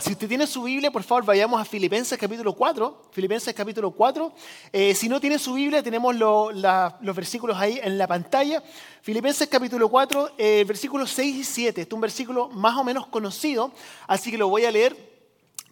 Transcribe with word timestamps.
Si 0.00 0.12
usted 0.12 0.28
tiene 0.28 0.46
su 0.46 0.62
Biblia, 0.62 0.90
por 0.90 1.02
favor, 1.02 1.24
vayamos 1.24 1.60
a 1.60 1.64
Filipenses 1.64 2.18
capítulo 2.18 2.54
4. 2.54 3.08
Filipenses 3.10 3.52
capítulo 3.52 3.90
4. 3.90 4.32
Eh, 4.72 4.94
si 4.94 5.08
no 5.10 5.20
tiene 5.20 5.38
su 5.38 5.52
Biblia, 5.54 5.82
tenemos 5.82 6.14
los 6.14 7.16
versículos 7.16 7.56
ahí 7.58 7.78
en 7.82 7.98
la 7.98 8.06
pantalla. 8.06 8.62
Filipenses 9.02 9.46
capítulo 9.48 9.88
4, 9.90 10.32
eh, 10.38 10.64
versículos 10.66 11.10
6 11.10 11.36
y 11.36 11.44
7. 11.44 11.82
Este 11.82 11.92
es 11.92 11.94
un 11.94 12.00
versículo 12.00 12.48
más 12.48 12.78
o 12.78 12.84
menos 12.84 13.08
conocido, 13.08 13.72
así 14.06 14.30
que 14.30 14.38
lo 14.38 14.48
voy 14.48 14.64
a 14.64 14.70
leer 14.70 14.96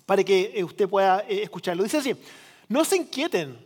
para 0.05 0.23
que 0.23 0.53
eh, 0.55 0.63
usted 0.63 0.89
pueda 0.89 1.21
escucharlo. 1.21 1.83
Dice 1.83 1.99
así, 1.99 2.15
no 2.69 2.85
se 2.85 2.97
inquieten 2.97 3.59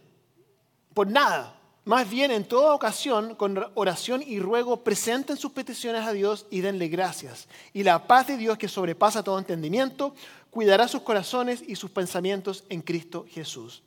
por 0.95 1.09
nada 1.09 1.59
más 1.85 2.09
bien, 2.09 2.31
en 2.31 2.45
toda 2.45 2.75
ocasión, 2.75 3.35
con 3.35 3.67
oración 3.75 4.23
y 4.25 4.39
ruego, 4.39 4.85
presenten 4.85 5.37
sus 5.37 5.51
peticiones 5.51 6.07
a 6.07 6.13
Dios 6.13 6.47
y 6.49 6.61
denle 6.61 6.87
gracias. 6.87 7.49
Y 7.73 7.83
la 7.83 8.07
paz 8.07 8.29
de 8.29 8.37
Dios, 8.37 8.57
que 8.57 8.69
sobrepasa 8.69 9.25
todo 9.25 9.37
entendimiento, 9.37 10.15
cuidará 10.53 10.87
sus 10.87 11.01
corazones 11.01 11.65
y 11.67 11.77
sus 11.77 11.91
pensamientos 11.91 12.65
en 12.69 12.83
Cristo 12.83 13.25
Jesús. 13.27 13.83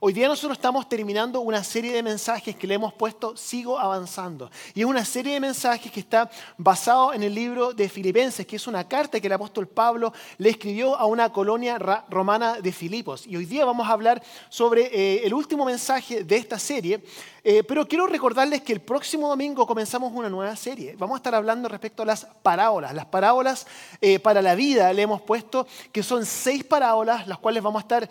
Hoy 0.00 0.12
día 0.12 0.28
nosotros 0.28 0.56
estamos 0.56 0.88
terminando 0.88 1.40
una 1.40 1.64
serie 1.64 1.92
de 1.92 2.04
mensajes 2.04 2.54
que 2.54 2.68
le 2.68 2.74
hemos 2.74 2.94
puesto 2.94 3.36
Sigo 3.36 3.80
avanzando. 3.80 4.48
Y 4.72 4.82
es 4.82 4.86
una 4.86 5.04
serie 5.04 5.32
de 5.32 5.40
mensajes 5.40 5.90
que 5.90 5.98
está 5.98 6.30
basado 6.56 7.12
en 7.12 7.24
el 7.24 7.34
libro 7.34 7.72
de 7.72 7.88
Filipenses, 7.88 8.46
que 8.46 8.54
es 8.54 8.68
una 8.68 8.86
carta 8.86 9.18
que 9.18 9.26
el 9.26 9.32
apóstol 9.32 9.66
Pablo 9.66 10.12
le 10.36 10.50
escribió 10.50 10.94
a 10.94 11.06
una 11.06 11.32
colonia 11.32 11.80
romana 12.08 12.60
de 12.60 12.70
Filipos. 12.70 13.26
Y 13.26 13.36
hoy 13.36 13.44
día 13.44 13.64
vamos 13.64 13.88
a 13.88 13.92
hablar 13.92 14.22
sobre 14.48 14.82
eh, 14.82 15.26
el 15.26 15.34
último 15.34 15.64
mensaje 15.64 16.22
de 16.22 16.36
esta 16.36 16.60
serie, 16.60 17.02
eh, 17.42 17.64
pero 17.64 17.88
quiero 17.88 18.06
recordarles 18.06 18.62
que 18.62 18.74
el 18.74 18.80
próximo 18.80 19.28
domingo 19.28 19.66
comenzamos 19.66 20.12
una 20.14 20.28
nueva 20.28 20.54
serie. 20.54 20.94
Vamos 20.96 21.16
a 21.16 21.18
estar 21.18 21.34
hablando 21.34 21.68
respecto 21.68 22.04
a 22.04 22.06
las 22.06 22.24
parábolas. 22.42 22.94
Las 22.94 23.06
parábolas 23.06 23.66
eh, 24.00 24.20
para 24.20 24.42
la 24.42 24.54
vida 24.54 24.92
le 24.92 25.02
hemos 25.02 25.22
puesto 25.22 25.66
que 25.90 26.04
son 26.04 26.24
seis 26.24 26.62
parábolas, 26.62 27.26
las 27.26 27.38
cuales 27.38 27.64
vamos 27.64 27.80
a 27.80 27.82
estar 27.82 28.08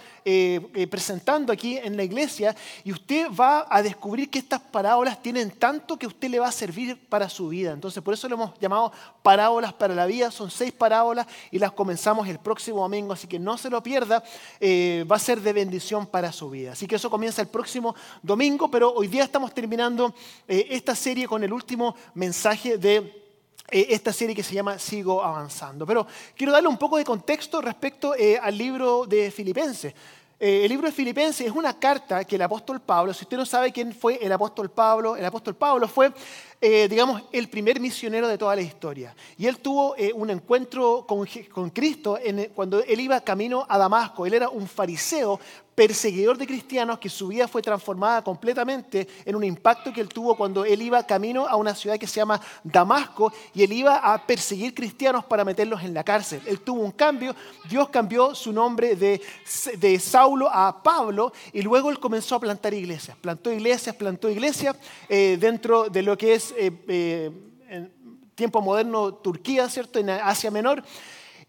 presentando 0.89 1.53
aquí 1.53 1.76
en 1.83 1.97
la 1.97 2.03
iglesia. 2.03 2.55
Y 2.83 2.91
usted 2.91 3.27
va 3.31 3.67
a 3.69 3.81
descubrir 3.81 4.29
que 4.29 4.39
estas 4.39 4.59
parábolas 4.59 5.21
tienen 5.21 5.51
tanto 5.51 5.97
que 5.97 6.07
usted 6.07 6.29
le 6.29 6.39
va 6.39 6.47
a 6.47 6.51
servir 6.51 6.97
para 7.09 7.29
su 7.29 7.49
vida. 7.49 7.71
Entonces, 7.71 8.01
por 8.03 8.13
eso 8.13 8.27
lo 8.27 8.35
hemos 8.35 8.59
llamado 8.59 8.91
parábolas 9.21 9.73
para 9.73 9.95
la 9.95 10.05
vida. 10.05 10.31
Son 10.31 10.49
seis 10.51 10.71
parábolas 10.71 11.27
y 11.51 11.59
las 11.59 11.71
comenzamos 11.71 12.27
el 12.27 12.39
próximo 12.39 12.81
domingo. 12.81 13.13
Así 13.13 13.27
que 13.27 13.39
no 13.39 13.57
se 13.57 13.69
lo 13.69 13.81
pierda. 13.81 14.23
va 15.09 15.15
a 15.15 15.19
ser 15.19 15.41
de 15.41 15.53
bendición 15.53 16.05
para 16.05 16.31
su 16.31 16.49
vida. 16.49 16.71
Así 16.73 16.87
que 16.87 16.95
eso 16.95 17.09
comienza 17.09 17.41
el 17.41 17.47
próximo 17.47 17.95
domingo, 18.21 18.69
pero 18.69 18.93
hoy 18.93 19.07
día 19.07 19.23
estamos 19.23 19.53
terminando 19.53 20.13
eh, 20.47 20.67
esta 20.69 20.95
serie 20.95 21.27
con 21.27 21.43
el 21.43 21.51
último 21.51 21.95
mensaje 22.13 22.77
de 22.77 22.97
eh, 23.69 23.87
esta 23.89 24.13
serie 24.13 24.35
que 24.35 24.43
se 24.43 24.53
llama 24.53 24.79
Sigo 24.79 25.23
avanzando. 25.23 25.85
Pero 25.85 26.07
quiero 26.35 26.53
darle 26.53 26.69
un 26.69 26.77
poco 26.77 26.97
de 26.97 27.03
contexto 27.03 27.61
respecto 27.61 28.15
eh, 28.15 28.37
al 28.41 28.57
libro 28.57 29.05
de 29.05 29.31
Filipenses. 29.31 29.93
El 30.39 30.69
libro 30.69 30.87
de 30.87 30.93
Filipenses 30.93 31.47
es 31.47 31.53
una 31.53 31.79
carta 31.79 32.23
que 32.23 32.35
el 32.35 32.41
apóstol 32.41 32.79
Pablo, 32.79 33.13
si 33.13 33.25
usted 33.25 33.37
no 33.37 33.45
sabe 33.45 33.71
quién 33.71 33.93
fue 33.93 34.19
el 34.21 34.31
apóstol 34.31 34.69
Pablo, 34.69 35.15
el 35.15 35.25
apóstol 35.25 35.55
Pablo 35.55 35.87
fue 35.87 36.11
eh, 36.59 36.87
digamos, 36.89 37.21
el 37.31 37.49
primer 37.49 37.79
misionero 37.79 38.27
de 38.27 38.35
toda 38.35 38.55
la 38.55 38.61
historia. 38.61 39.15
Y 39.37 39.45
él 39.45 39.59
tuvo 39.59 39.95
eh, 39.95 40.11
un 40.11 40.31
encuentro 40.31 41.05
con, 41.05 41.69
Cristo 41.69 42.17
cuando 42.55 42.83
él 42.83 42.99
iba 42.99 43.21
camino 43.21 43.63
a 43.69 43.77
Damasco. 43.77 44.25
Él 44.25 44.33
era 44.33 44.49
un 44.49 44.67
fariseo, 44.67 45.39
perseguidor 45.77 46.39
de 46.39 46.47
cristianos, 46.47 46.97
que 46.97 47.07
su 47.07 47.27
vida 47.27 47.47
fue 47.47 47.61
transformada 47.61 48.23
completamente 48.23 49.07
en 49.23 49.35
un 49.35 49.43
impacto 49.43 49.93
que 49.93 50.01
él 50.01 50.09
tuvo 50.09 50.35
cuando 50.35 50.65
él 50.65 50.81
iba 50.81 51.05
camino 51.05 51.47
a 51.47 51.55
una 51.55 51.75
ciudad 51.75 51.99
que 51.99 52.07
se 52.07 52.15
llama 52.15 52.41
Damasco 52.63 53.31
y 53.53 53.61
él 53.61 53.71
iba 53.71 53.97
a 53.97 54.25
perseguir 54.25 54.73
cristianos 54.73 55.23
para 55.25 55.45
meterlos 55.45 55.83
en 55.83 55.93
la 55.93 56.03
cárcel. 56.03 56.41
Él 56.47 56.61
tuvo 56.61 56.81
un 56.81 56.93
cambio, 56.93 57.35
Dios 57.69 57.89
cambió 57.89 58.33
su 58.33 58.51
nombre 58.51 58.95
de, 58.95 59.21
de 59.77 59.99
Saulo 59.99 60.49
a 60.51 60.81
Pablo 60.81 61.31
y 61.53 61.61
luego 61.61 61.91
él 61.91 61.99
comenzó 61.99 62.33
a 62.33 62.39
plantar 62.39 62.73
iglesias. 62.73 63.15
Plantó 63.15 63.51
iglesias, 63.51 63.95
plantó 63.95 64.31
iglesias 64.31 64.75
eh, 65.07 65.37
dentro 65.39 65.91
de 65.91 66.01
lo 66.01 66.17
que 66.17 66.33
es 66.33 66.55
eh, 66.57 66.71
eh, 66.87 67.31
en 67.69 67.93
tiempo 68.33 68.63
moderno 68.63 69.13
Turquía, 69.13 69.69
¿cierto? 69.69 69.99
En 69.99 70.09
Asia 70.09 70.49
Menor. 70.49 70.83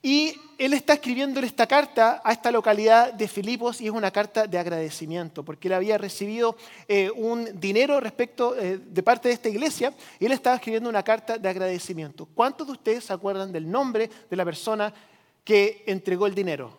Y 0.03 0.35
él 0.59 0.75
está 0.75 0.95
escribiendo 0.95 1.41
esta 1.41 1.67
carta 1.67 2.21
a 2.25 2.33
esta 2.33 2.53
localidad 2.53 3.13
de 3.13 3.27
Filipos 3.27 3.81
y 3.81 3.87
es 3.87 3.93
una 3.93 4.13
carta 4.13 4.47
de 4.47 4.59
agradecimiento, 4.59 5.45
porque 5.45 5.67
él 5.67 5.75
había 5.75 5.99
recibido 5.99 6.57
eh, 6.87 7.11
un 7.17 7.61
dinero 7.61 7.99
respecto 7.99 8.55
de 8.55 9.03
parte 9.03 9.29
de 9.29 9.35
esta 9.35 9.49
iglesia 9.49 9.93
y 10.21 10.27
él 10.27 10.33
estaba 10.33 10.57
escribiendo 10.57 10.89
una 10.89 11.03
carta 11.03 11.37
de 11.37 11.49
agradecimiento. 11.49 12.29
¿Cuántos 12.33 12.67
de 12.67 12.75
ustedes 12.75 13.05
se 13.05 13.13
acuerdan 13.13 13.51
del 13.51 13.69
nombre 13.69 14.09
de 14.31 14.37
la 14.37 14.45
persona 14.45 14.95
que 15.43 15.83
entregó 15.87 16.27
el 16.27 16.35
dinero? 16.35 16.79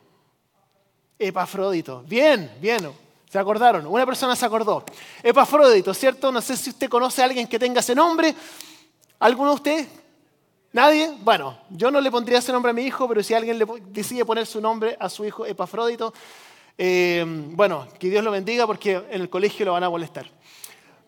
Epafrodito. 1.18 2.04
Bien, 2.04 2.50
bien. 2.62 2.90
¿Se 3.30 3.38
acordaron? 3.38 3.86
Una 3.86 4.06
persona 4.06 4.36
se 4.36 4.46
acordó. 4.46 4.84
Epafrodito, 5.22 5.94
¿cierto? 5.94 6.32
No 6.32 6.42
sé 6.42 6.56
si 6.56 6.70
usted 6.70 6.90
conoce 6.90 7.22
a 7.22 7.26
alguien 7.26 7.48
que 7.48 7.60
tenga 7.60 7.82
ese 7.82 7.94
nombre. 7.94 8.34
¿Alguno 9.20 9.50
de 9.50 9.56
ustedes? 9.56 9.88
¿Nadie? 10.72 11.12
Bueno, 11.22 11.58
yo 11.72 11.90
no 11.90 12.00
le 12.00 12.12
pondría 12.12 12.38
ese 12.38 12.52
nombre 12.52 12.70
a 12.70 12.74
mi 12.74 12.84
hijo, 12.84 13.08
pero 13.08 13.24
si 13.24 13.34
alguien 13.34 13.58
le 13.58 13.66
decide 13.88 14.24
poner 14.24 14.46
su 14.46 14.62
nombre 14.62 14.96
a 15.00 15.10
su 15.10 15.26
hijo 15.26 15.46
Epafrodito, 15.46 16.14
eh, 16.78 17.26
bueno, 17.26 17.88
que 17.98 18.10
Dios 18.10 18.24
lo 18.24 18.30
bendiga 18.30 18.68
porque 18.68 19.02
en 19.10 19.22
el 19.22 19.30
colegio 19.30 19.66
lo 19.66 19.74
van 19.74 19.84
a 19.84 19.90
molestar. 19.90 20.30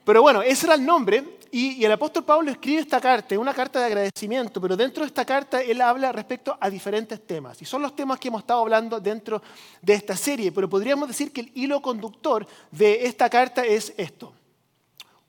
Pero 0.04 0.24
bueno, 0.24 0.42
ese 0.42 0.66
era 0.66 0.74
el 0.74 0.84
nombre 0.84 1.38
y, 1.52 1.86
el 1.86 1.92
apóstol 1.92 2.24
Pablo 2.24 2.50
escribe 2.50 2.82
esta 2.82 3.00
carta, 3.00 3.38
una 3.38 3.54
carta 3.54 3.80
de 3.80 3.86
agradecimiento, 3.86 4.60
pero 4.60 4.76
dentro 4.76 5.04
de 5.04 5.08
esta 5.08 5.26
carta 5.26 5.62
él 5.62 5.80
habla 5.80 6.12
respecto 6.12 6.58
a 6.60 6.68
diferentes 6.68 7.22
temas. 7.28 7.62
Y 7.62 7.66
son 7.66 7.84
los 7.84 7.96
temas 7.96 8.20
que 8.20 8.30
hemos 8.30 8.42
estado 8.42 8.62
hablando 8.62 9.00
dentro 9.00 9.44
de 9.80 9.94
esta 9.94 10.18
serie, 10.18 10.52
pero 10.52 10.68
podríamos 10.68 11.08
decir 11.08 11.32
que 11.32 11.42
el 11.42 11.52
hilo 11.54 11.84
conductor 11.84 12.48
de 12.72 13.06
esta 13.06 13.30
carta 13.30 13.64
es 13.64 13.94
esto. 13.96 14.34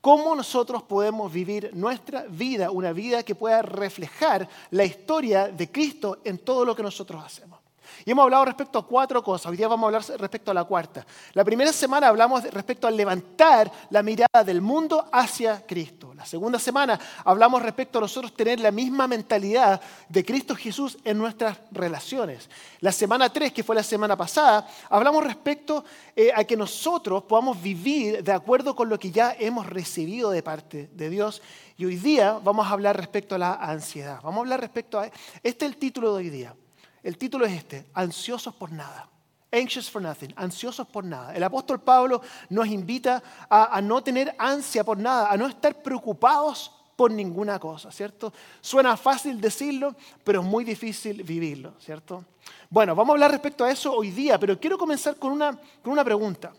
¿Cómo 0.03 0.35
nosotros 0.35 0.83
podemos 0.83 1.31
vivir 1.31 1.71
nuestra 1.73 2.23
vida, 2.23 2.71
una 2.71 2.91
vida 2.91 3.23
que 3.23 3.35
pueda 3.35 3.61
reflejar 3.61 4.49
la 4.71 4.83
historia 4.83 5.47
de 5.47 5.71
Cristo 5.71 6.17
en 6.25 6.39
todo 6.39 6.65
lo 6.65 6.75
que 6.75 6.83
nosotros 6.83 7.23
hacemos? 7.23 7.62
Y 8.05 8.11
hemos 8.11 8.23
hablado 8.23 8.45
respecto 8.45 8.79
a 8.79 8.85
cuatro 8.85 9.23
cosas. 9.23 9.51
Hoy 9.51 9.57
día 9.57 9.67
vamos 9.67 9.83
a 9.83 9.87
hablar 9.87 10.19
respecto 10.19 10.51
a 10.51 10.53
la 10.53 10.63
cuarta. 10.63 11.05
La 11.33 11.43
primera 11.43 11.71
semana 11.73 12.07
hablamos 12.07 12.43
respecto 12.51 12.87
a 12.87 12.91
levantar 12.91 13.71
la 13.89 14.03
mirada 14.03 14.43
del 14.45 14.61
mundo 14.61 15.07
hacia 15.11 15.65
Cristo. 15.65 16.13
La 16.13 16.25
segunda 16.25 16.59
semana 16.59 16.99
hablamos 17.25 17.61
respecto 17.61 17.97
a 17.97 18.01
nosotros 18.01 18.33
tener 18.33 18.59
la 18.59 18.71
misma 18.71 19.07
mentalidad 19.07 19.81
de 20.09 20.23
Cristo 20.23 20.55
Jesús 20.55 20.97
en 21.03 21.17
nuestras 21.17 21.57
relaciones. 21.71 22.49
La 22.79 22.91
semana 22.91 23.31
tres, 23.31 23.51
que 23.53 23.63
fue 23.63 23.75
la 23.75 23.83
semana 23.83 24.15
pasada, 24.15 24.67
hablamos 24.89 25.23
respecto 25.23 25.83
eh, 26.15 26.31
a 26.35 26.43
que 26.43 26.55
nosotros 26.55 27.23
podamos 27.23 27.61
vivir 27.61 28.23
de 28.23 28.31
acuerdo 28.31 28.75
con 28.75 28.89
lo 28.89 28.99
que 28.99 29.11
ya 29.11 29.35
hemos 29.39 29.67
recibido 29.67 30.29
de 30.29 30.43
parte 30.43 30.89
de 30.93 31.09
Dios. 31.09 31.41
Y 31.77 31.85
hoy 31.85 31.95
día 31.95 32.39
vamos 32.43 32.67
a 32.67 32.71
hablar 32.71 32.95
respecto 32.97 33.35
a 33.35 33.37
la 33.37 33.53
ansiedad. 33.55 34.19
Vamos 34.21 34.37
a 34.37 34.41
hablar 34.41 34.61
respecto 34.61 34.99
a... 34.99 35.05
Este 35.05 35.65
es 35.65 35.71
el 35.71 35.77
título 35.77 36.13
de 36.13 36.17
hoy 36.17 36.29
día. 36.29 36.55
El 37.03 37.17
título 37.17 37.45
es 37.45 37.53
este, 37.53 37.85
ansiosos 37.93 38.55
por 38.55 38.71
nada. 38.71 39.09
Anxious 39.51 39.91
for 39.91 40.01
nothing, 40.01 40.33
ansiosos 40.35 40.87
por 40.87 41.03
nada. 41.03 41.35
El 41.35 41.43
apóstol 41.43 41.79
Pablo 41.79 42.21
nos 42.49 42.65
invita 42.67 43.21
a, 43.47 43.79
no 43.81 44.01
tener 44.01 44.33
ansia 44.39 44.83
por 44.83 44.97
nada, 44.97 45.29
a 45.29 45.37
no 45.37 45.45
estar 45.45 45.83
preocupados 45.83 46.71
por 46.95 47.11
ninguna 47.11 47.59
cosa, 47.59 47.91
¿cierto? 47.91 48.33
Suena 48.61 48.97
fácil 48.97 49.39
decirlo, 49.39 49.95
pero 50.23 50.41
es 50.41 50.45
muy 50.45 50.63
difícil 50.63 51.21
vivirlo, 51.21 51.73
¿cierto? 51.79 52.25
Bueno, 52.67 52.95
vamos 52.95 53.11
a 53.11 53.13
hablar 53.13 53.31
respecto 53.31 53.63
a 53.63 53.69
eso 53.69 53.93
hoy 53.93 54.09
día, 54.09 54.39
pero 54.39 54.59
quiero 54.59 54.77
comenzar 54.77 55.17
con 55.17 55.31
una, 55.31 55.51
con 55.83 55.93
una 55.93 56.03
pregunta. 56.03 56.51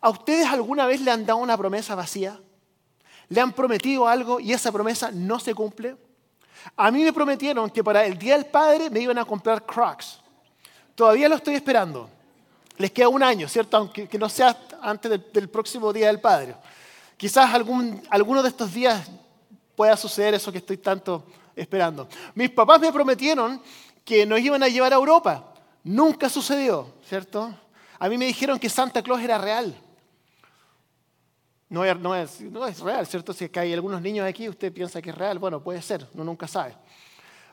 ¿A 0.00 0.08
ustedes 0.10 0.46
alguna 0.46 0.86
vez 0.86 1.00
le 1.00 1.10
han 1.10 1.26
dado 1.26 1.40
una 1.40 1.56
promesa 1.56 1.96
vacía? 1.96 2.40
¿Le 3.28 3.40
han 3.40 3.52
prometido 3.52 4.06
algo 4.06 4.38
y 4.38 4.52
esa 4.52 4.70
promesa 4.70 5.10
no 5.10 5.40
se 5.40 5.54
cumple? 5.54 5.96
A 6.76 6.90
mí 6.90 7.02
me 7.04 7.12
prometieron 7.12 7.70
que 7.70 7.82
para 7.82 8.04
el 8.04 8.18
Día 8.18 8.34
del 8.34 8.46
Padre 8.46 8.90
me 8.90 9.00
iban 9.00 9.18
a 9.18 9.24
comprar 9.24 9.64
Crocs. 9.64 10.20
Todavía 10.94 11.28
lo 11.28 11.36
estoy 11.36 11.54
esperando. 11.54 12.08
Les 12.76 12.90
queda 12.90 13.08
un 13.08 13.22
año, 13.22 13.48
¿cierto? 13.48 13.76
Aunque 13.76 14.18
no 14.18 14.28
sea 14.28 14.56
antes 14.80 15.10
del, 15.32 15.48
próximo 15.48 15.92
Día 15.92 16.06
del 16.08 16.20
Padre. 16.20 16.54
Quizás 17.16 17.52
algún, 17.52 18.02
alguno 18.10 18.42
de 18.42 18.48
estos 18.48 18.72
días 18.72 19.08
pueda 19.74 19.96
suceder 19.96 20.34
eso 20.34 20.52
que 20.52 20.58
estoy 20.58 20.76
tanto 20.76 21.24
esperando. 21.54 22.08
Mis 22.34 22.50
papás 22.50 22.80
me 22.80 22.92
prometieron 22.92 23.60
que 24.04 24.24
nos 24.24 24.40
iban 24.40 24.62
a 24.62 24.68
llevar 24.68 24.92
a 24.92 24.96
Europa. 24.96 25.52
Nunca 25.84 26.28
sucedió, 26.28 26.94
¿cierto? 27.08 27.52
A 27.98 28.08
mí 28.08 28.16
me 28.16 28.26
dijeron 28.26 28.58
que 28.58 28.68
Santa 28.68 29.02
Claus 29.02 29.20
era 29.20 29.38
real. 29.38 29.74
No 31.70 31.84
es, 31.84 31.98
no, 31.98 32.14
es, 32.14 32.40
no 32.40 32.66
es, 32.66 32.80
real, 32.80 33.06
¿cierto? 33.06 33.32
Si 33.32 33.48
que 33.48 33.60
hay 33.60 33.74
algunos 33.74 34.00
niños 34.00 34.26
aquí, 34.26 34.48
usted 34.48 34.72
piensa 34.72 35.02
que 35.02 35.10
es 35.10 35.16
real, 35.16 35.38
bueno, 35.38 35.62
puede 35.62 35.82
ser, 35.82 36.06
uno 36.14 36.24
nunca 36.24 36.48
sabe. 36.48 36.74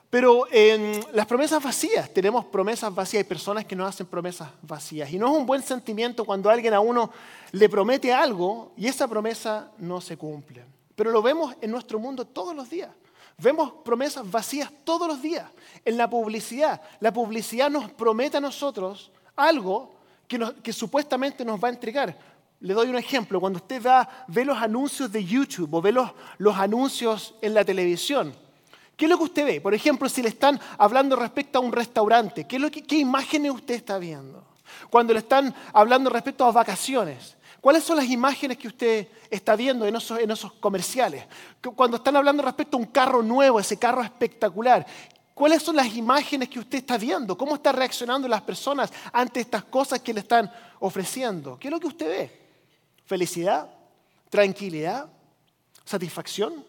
Pero 0.09 0.47
en 0.49 1.03
las 1.11 1.25
promesas 1.25 1.61
vacías, 1.61 2.09
tenemos 2.13 2.45
promesas 2.45 2.93
vacías, 2.93 3.23
hay 3.23 3.27
personas 3.27 3.65
que 3.65 3.75
nos 3.75 3.89
hacen 3.89 4.05
promesas 4.05 4.49
vacías. 4.61 5.11
Y 5.11 5.17
no 5.17 5.27
es 5.27 5.37
un 5.37 5.45
buen 5.45 5.61
sentimiento 5.61 6.23
cuando 6.23 6.49
alguien 6.49 6.73
a 6.73 6.79
uno 6.79 7.11
le 7.51 7.67
promete 7.67 8.13
algo 8.13 8.71
y 8.77 8.87
esa 8.87 9.07
promesa 9.07 9.71
no 9.77 9.99
se 9.99 10.15
cumple. 10.15 10.63
Pero 10.95 11.11
lo 11.11 11.21
vemos 11.21 11.53
en 11.59 11.71
nuestro 11.71 11.99
mundo 11.99 12.25
todos 12.25 12.55
los 12.55 12.69
días. 12.69 12.89
Vemos 13.37 13.73
promesas 13.83 14.29
vacías 14.29 14.71
todos 14.85 15.07
los 15.07 15.21
días 15.21 15.49
en 15.83 15.97
la 15.97 16.09
publicidad. 16.09 16.81
La 17.01 17.11
publicidad 17.11 17.69
nos 17.69 17.91
promete 17.91 18.37
a 18.37 18.41
nosotros 18.41 19.11
algo 19.35 19.95
que, 20.27 20.73
supuestamente 20.73 21.43
nos 21.43 21.61
va 21.61 21.67
a 21.67 21.71
entregar. 21.71 22.17
Le 22.61 22.73
doy 22.73 22.89
un 22.89 22.97
ejemplo. 22.97 23.39
Cuando 23.39 23.57
usted 23.57 23.81
ve 24.27 24.45
los 24.45 24.57
anuncios 24.57 25.11
de 25.11 25.23
YouTube 25.23 25.73
o 25.73 25.81
ve 25.81 25.91
los, 25.91 26.11
anuncios 26.55 27.35
en 27.41 27.53
la 27.53 27.63
televisión, 27.63 28.33
¿qué 28.95 29.05
es 29.05 29.11
lo 29.11 29.17
que 29.17 29.23
usted 29.23 29.45
ve? 29.45 29.61
Por 29.61 29.73
ejemplo, 29.73 30.09
si 30.09 30.21
le 30.21 30.29
están 30.29 30.59
hablando 30.77 31.15
respecto 31.15 31.59
a 31.59 31.61
un 31.61 31.71
restaurante, 31.71 32.45
¿qué, 32.45 32.55
es 32.55 32.61
lo 32.61 32.71
¿qué 32.71 32.97
imágenes 32.97 33.51
usted 33.51 33.75
está 33.75 33.97
viendo? 33.97 34.43
Cuando 34.89 35.13
le 35.13 35.19
están 35.19 35.53
hablando 35.73 36.09
respecto 36.09 36.45
a 36.45 36.51
vacaciones, 36.51 37.35
¿Cuáles 37.65 37.83
son 37.83 37.97
las 37.97 38.05
imágenes 38.05 38.59
que 38.59 38.67
usted 38.67 39.07
está 39.27 39.55
viendo 39.55 39.87
en 39.87 39.95
esos, 39.95 40.19
en 40.19 40.29
esos, 40.29 40.53
comerciales? 40.53 41.25
Cuando 41.75 41.97
están 41.97 42.15
hablando 42.15 42.43
respecto 42.43 42.77
a 42.77 42.79
un 42.79 42.85
carro 42.85 43.23
nuevo, 43.23 43.59
ese 43.59 43.79
carro 43.79 44.03
espectacular, 44.03 44.85
¿cuáles 45.33 45.63
son 45.63 45.75
las 45.75 45.91
imágenes 45.95 46.47
que 46.47 46.59
usted 46.59 46.77
está 46.77 46.95
viendo? 46.95 47.35
¿Cómo 47.35 47.55
están 47.55 47.75
reaccionando 47.75 48.27
las 48.27 48.43
personas 48.43 48.93
ante 49.11 49.39
estas 49.39 49.63
cosas 49.63 49.99
que 50.01 50.13
le 50.13 50.19
están 50.19 50.51
ofreciendo? 50.79 51.57
¿Qué 51.57 51.69
es 51.69 51.71
lo 51.71 51.79
que 51.79 51.87
usted 51.87 52.07
ve? 52.07 52.44
¿Felicidad? 53.05 53.69
¿Tranquilidad? 54.29 55.11
¿Satisfacción? 55.83 56.65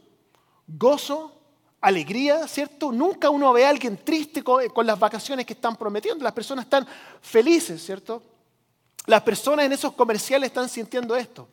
¿Gozo? 0.66 1.32
alegría, 1.80 2.48
¿cierto? 2.48 2.90
Nunca 2.90 3.30
uno 3.30 3.52
ve 3.52 3.64
a 3.64 3.68
alguien 3.68 3.96
triste 3.98 4.42
con, 4.42 4.68
con, 4.70 4.86
las 4.86 4.98
vacaciones 4.98 5.46
que 5.46 5.52
están 5.52 5.76
prometiendo. 5.76 6.24
Las 6.24 6.32
personas 6.32 6.64
están 6.64 6.86
felices, 7.20 7.84
¿cierto? 7.84 8.22
Las 9.06 9.22
personas 9.22 9.66
en 9.66 9.72
esos 9.72 9.92
comerciales 9.92 10.48
están 10.48 10.68
sintiendo 10.68 11.14
esto. 11.14 11.48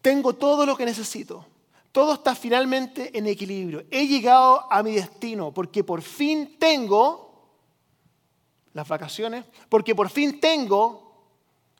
Tengo 0.00 0.32
todo 0.32 0.64
lo 0.64 0.76
que 0.76 0.86
necesito. 0.86 1.44
Todo 1.92 2.14
está 2.14 2.34
finalmente 2.34 3.16
en 3.16 3.26
equilibrio. 3.26 3.84
He 3.90 4.06
llegado 4.06 4.72
a 4.72 4.82
mi 4.82 4.92
destino 4.92 5.52
porque 5.52 5.84
por 5.84 6.00
fin 6.00 6.56
tengo 6.58 7.30
las 8.72 8.88
vacaciones, 8.88 9.44
porque 9.68 9.94
por 9.94 10.08
fin 10.08 10.40
tengo 10.40 11.01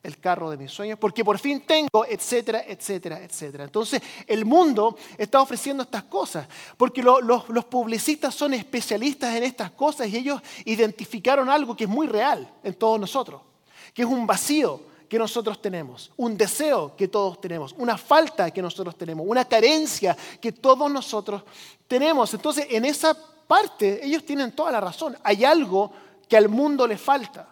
el 0.02 0.18
carro 0.18 0.50
de 0.50 0.56
mis 0.56 0.70
sueños, 0.70 0.98
porque 0.98 1.24
por 1.24 1.38
fin 1.38 1.60
tengo, 1.60 2.04
etcétera, 2.08 2.64
etcétera, 2.66 3.22
etcétera. 3.22 3.64
Entonces 3.64 4.02
el 4.26 4.44
mundo 4.44 4.96
está 5.16 5.40
ofreciendo 5.40 5.82
estas 5.84 6.04
cosas, 6.04 6.48
porque 6.76 7.02
los, 7.02 7.22
los 7.22 7.64
publicistas 7.66 8.34
son 8.34 8.54
especialistas 8.54 9.34
en 9.36 9.44
estas 9.44 9.70
cosas 9.70 10.08
y 10.08 10.16
ellos 10.16 10.40
identificaron 10.64 11.48
algo 11.48 11.76
que 11.76 11.84
es 11.84 11.90
muy 11.90 12.06
real 12.06 12.52
en 12.62 12.74
todos 12.74 12.98
nosotros 12.98 13.40
que 13.94 14.02
es 14.02 14.08
un 14.08 14.26
vacío 14.26 14.80
que 15.08 15.18
nosotros 15.18 15.60
tenemos, 15.60 16.10
un 16.16 16.36
deseo 16.38 16.96
que 16.96 17.08
todos 17.08 17.40
tenemos, 17.40 17.74
una 17.76 17.98
falta 17.98 18.50
que 18.50 18.62
nosotros 18.62 18.96
tenemos, 18.96 19.26
una 19.28 19.44
carencia 19.44 20.16
que 20.40 20.52
todos 20.52 20.90
nosotros 20.90 21.42
tenemos. 21.86 22.32
Entonces, 22.32 22.66
en 22.70 22.86
esa 22.86 23.14
parte 23.46 24.00
ellos 24.02 24.24
tienen 24.24 24.52
toda 24.52 24.72
la 24.72 24.80
razón. 24.80 25.16
Hay 25.22 25.44
algo 25.44 25.92
que 26.26 26.36
al 26.36 26.48
mundo 26.48 26.86
le 26.86 26.96
falta. 26.96 27.46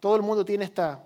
Todo 0.00 0.16
el 0.16 0.22
mundo 0.22 0.42
tiene 0.42 0.64
esta, 0.64 1.02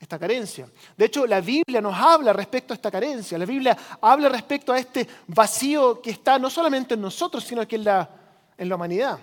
esta 0.00 0.18
carencia. 0.18 0.66
De 0.96 1.04
hecho, 1.04 1.26
la 1.26 1.42
Biblia 1.42 1.82
nos 1.82 1.94
habla 1.94 2.32
respecto 2.32 2.72
a 2.72 2.76
esta 2.76 2.90
carencia. 2.90 3.36
La 3.36 3.44
Biblia 3.44 3.76
habla 4.00 4.30
respecto 4.30 4.72
a 4.72 4.78
este 4.78 5.06
vacío 5.26 6.00
que 6.00 6.10
está 6.10 6.38
no 6.38 6.48
solamente 6.48 6.94
en 6.94 7.02
nosotros, 7.02 7.44
sino 7.44 7.68
que 7.68 7.76
en 7.76 7.84
la, 7.84 8.08
en 8.56 8.68
la 8.68 8.74
humanidad. 8.76 9.18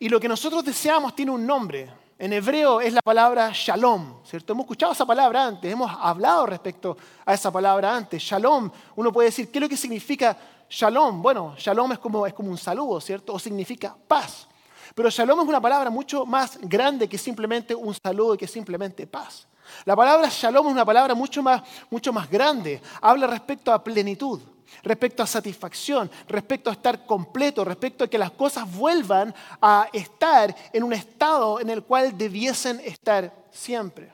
Y 0.00 0.08
lo 0.08 0.18
que 0.18 0.28
nosotros 0.28 0.64
deseamos 0.64 1.14
tiene 1.14 1.30
un 1.30 1.46
nombre. 1.46 1.88
En 2.18 2.32
hebreo 2.32 2.80
es 2.80 2.92
la 2.92 3.00
palabra 3.00 3.52
shalom, 3.54 4.24
¿cierto? 4.24 4.52
Hemos 4.52 4.64
escuchado 4.64 4.92
esa 4.92 5.06
palabra 5.06 5.46
antes, 5.46 5.72
hemos 5.72 5.90
hablado 5.98 6.44
respecto 6.46 6.96
a 7.24 7.32
esa 7.32 7.50
palabra 7.50 7.96
antes. 7.96 8.20
Shalom, 8.20 8.70
uno 8.96 9.12
puede 9.12 9.28
decir, 9.28 9.50
¿qué 9.50 9.58
es 9.58 9.62
lo 9.62 9.68
que 9.68 9.76
significa 9.76 10.36
shalom? 10.68 11.22
Bueno, 11.22 11.54
shalom 11.56 11.92
es 11.92 11.98
como, 11.98 12.26
es 12.26 12.34
como 12.34 12.50
un 12.50 12.58
saludo, 12.58 13.00
¿cierto? 13.00 13.32
O 13.34 13.38
significa 13.38 13.96
paz. 14.06 14.48
Pero 14.94 15.10
shalom 15.10 15.40
es 15.40 15.48
una 15.48 15.60
palabra 15.60 15.90
mucho 15.90 16.26
más 16.26 16.58
grande 16.62 17.08
que 17.08 17.18
simplemente 17.18 17.74
un 17.74 17.94
saludo 17.94 18.34
y 18.34 18.38
que 18.38 18.46
simplemente 18.46 19.06
paz. 19.06 19.46
La 19.84 19.94
palabra 19.94 20.28
shalom 20.30 20.66
es 20.66 20.72
una 20.72 20.84
palabra 20.84 21.14
mucho 21.14 21.42
más, 21.42 21.62
mucho 21.90 22.12
más 22.12 22.28
grande. 22.28 22.80
Habla 23.00 23.26
respecto 23.26 23.72
a 23.72 23.82
plenitud 23.82 24.40
respecto 24.82 25.22
a 25.22 25.26
satisfacción, 25.26 26.10
respecto 26.28 26.70
a 26.70 26.74
estar 26.74 27.04
completo, 27.04 27.64
respecto 27.64 28.04
a 28.04 28.08
que 28.08 28.18
las 28.18 28.30
cosas 28.30 28.70
vuelvan 28.72 29.34
a 29.60 29.88
estar 29.92 30.54
en 30.72 30.84
un 30.84 30.92
estado 30.92 31.60
en 31.60 31.70
el 31.70 31.82
cual 31.82 32.16
debiesen 32.16 32.80
estar 32.80 33.32
siempre. 33.50 34.12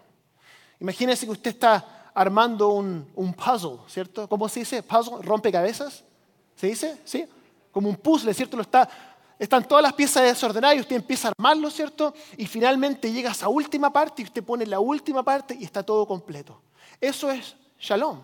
Imagínese 0.80 1.26
que 1.26 1.32
usted 1.32 1.50
está 1.50 2.10
armando 2.14 2.68
un, 2.68 3.34
puzzle, 3.34 3.78
¿cierto? 3.88 4.28
¿Cómo 4.28 4.48
se 4.48 4.60
dice? 4.60 4.82
Puzzle, 4.82 5.18
rompecabezas, 5.20 6.02
¿se 6.54 6.66
dice? 6.66 6.98
¿Sí? 7.04 7.26
Como 7.70 7.88
un 7.88 7.96
puzzle, 7.96 8.32
¿cierto? 8.32 8.56
Lo 8.56 8.62
está, 8.62 8.88
están 9.38 9.66
todas 9.66 9.82
las 9.82 9.92
piezas 9.92 10.22
desordenadas 10.22 10.76
y 10.76 10.80
usted 10.80 10.96
empieza 10.96 11.28
a 11.28 11.32
armarlo, 11.36 11.70
¿cierto? 11.70 12.14
Y 12.36 12.46
finalmente 12.46 13.12
llega 13.12 13.30
a 13.30 13.32
esa 13.32 13.48
última 13.48 13.92
parte 13.92 14.22
y 14.22 14.24
usted 14.24 14.42
pone 14.42 14.66
la 14.66 14.80
última 14.80 15.22
parte 15.22 15.56
y 15.58 15.64
está 15.64 15.82
todo 15.82 16.06
completo. 16.06 16.60
Eso 17.00 17.30
es 17.30 17.54
shalom. 17.78 18.20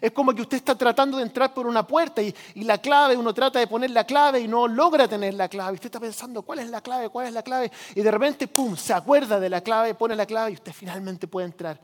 Es 0.00 0.12
como 0.12 0.32
que 0.32 0.42
usted 0.42 0.58
está 0.58 0.76
tratando 0.76 1.16
de 1.16 1.24
entrar 1.24 1.52
por 1.52 1.66
una 1.66 1.84
puerta 1.86 2.22
y, 2.22 2.34
la 2.54 2.78
clave, 2.78 3.16
uno 3.16 3.34
trata 3.34 3.58
de 3.58 3.66
poner 3.66 3.90
la 3.90 4.04
clave 4.04 4.40
y 4.40 4.48
no 4.48 4.68
logra 4.68 5.08
tener 5.08 5.34
la 5.34 5.48
clave. 5.48 5.74
Usted 5.74 5.86
está 5.86 6.00
pensando, 6.00 6.42
¿cuál 6.42 6.60
es 6.60 6.70
la 6.70 6.80
clave? 6.80 7.08
¿Cuál 7.08 7.26
es 7.26 7.32
la 7.32 7.42
clave? 7.42 7.70
Y 7.94 8.00
de 8.00 8.10
repente, 8.10 8.46
¡pum!, 8.46 8.76
se 8.76 8.94
acuerda 8.94 9.40
de 9.40 9.50
la 9.50 9.60
clave, 9.60 9.94
pone 9.94 10.14
la 10.14 10.26
clave 10.26 10.52
y 10.52 10.54
usted 10.54 10.72
finalmente 10.72 11.26
puede 11.26 11.46
entrar 11.46 11.80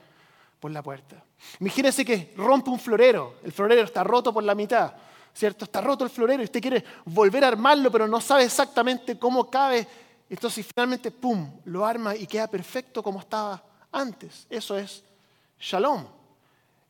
por 0.60 0.70
la 0.70 0.82
puerta. 0.82 1.22
Imagínese 1.60 2.04
que 2.04 2.34
rompe 2.36 2.70
un 2.70 2.78
florero, 2.78 3.34
el 3.42 3.52
florero 3.52 3.82
está 3.82 4.04
roto 4.04 4.32
por 4.32 4.44
la 4.44 4.54
mitad, 4.54 4.92
¿cierto? 5.34 5.64
Está 5.64 5.80
roto 5.80 6.04
el 6.04 6.10
florero 6.10 6.42
y 6.42 6.44
usted 6.44 6.60
quiere 6.60 6.84
volver 7.04 7.44
a 7.44 7.48
armarlo, 7.48 7.90
pero 7.90 8.06
no 8.08 8.20
sabe 8.20 8.44
exactamente 8.44 9.18
cómo 9.18 9.50
cabe. 9.50 9.86
Entonces 10.28 10.66
finalmente, 10.66 11.10
¡pum!, 11.10 11.50
lo 11.64 11.86
arma 11.86 12.14
y 12.14 12.26
queda 12.26 12.46
perfecto 12.46 13.02
como 13.02 13.20
estaba 13.20 13.62
antes. 13.92 14.46
Eso 14.50 14.76
es 14.76 15.02
shalom 15.58 16.18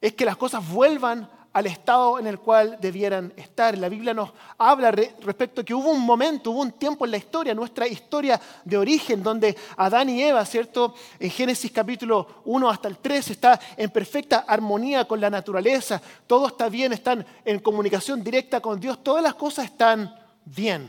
es 0.01 0.15
que 0.15 0.25
las 0.25 0.37
cosas 0.37 0.67
vuelvan 0.69 1.29
al 1.59 1.67
estado 1.67 2.21
en 2.21 2.29
el 2.29 2.39
cual 2.39 2.79
debieran 2.81 3.33
estar. 3.37 3.77
La 3.77 3.89
Biblia 3.89 4.15
nos 4.15 4.31
habla 4.59 4.93
respecto 4.93 5.61
a 5.61 5.65
que 5.65 5.75
hubo 5.75 5.91
un 5.91 6.01
momento, 6.01 6.53
hubo 6.53 6.61
un 6.61 6.71
tiempo 6.71 7.05
en 7.05 7.11
la 7.11 7.17
historia, 7.17 7.53
nuestra 7.53 7.89
historia 7.89 8.41
de 8.65 8.79
origen, 8.79 9.25
donde 9.25 9.57
Adán 9.77 10.09
y 10.09 10.23
Eva, 10.23 10.45
¿cierto? 10.45 10.95
En 11.19 11.31
Génesis 11.31 11.73
capítulo 11.73 12.43
1 12.45 12.71
hasta 12.71 12.87
el 12.87 12.99
3 12.99 13.31
está 13.33 13.59
en 13.77 13.91
perfecta 13.91 14.45
armonía 14.47 15.05
con 15.05 15.21
la 15.21 15.31
naturaleza, 15.31 16.01
todo 16.29 16.47
está 16.47 16.69
bien, 16.69 16.93
están 16.93 17.27
en 17.45 17.59
comunicación 17.59 18.23
directa 18.23 18.61
con 18.61 18.79
Dios, 18.79 19.03
todas 19.03 19.25
las 19.25 19.35
cosas 19.35 19.65
están 19.65 20.15
bien. 20.45 20.89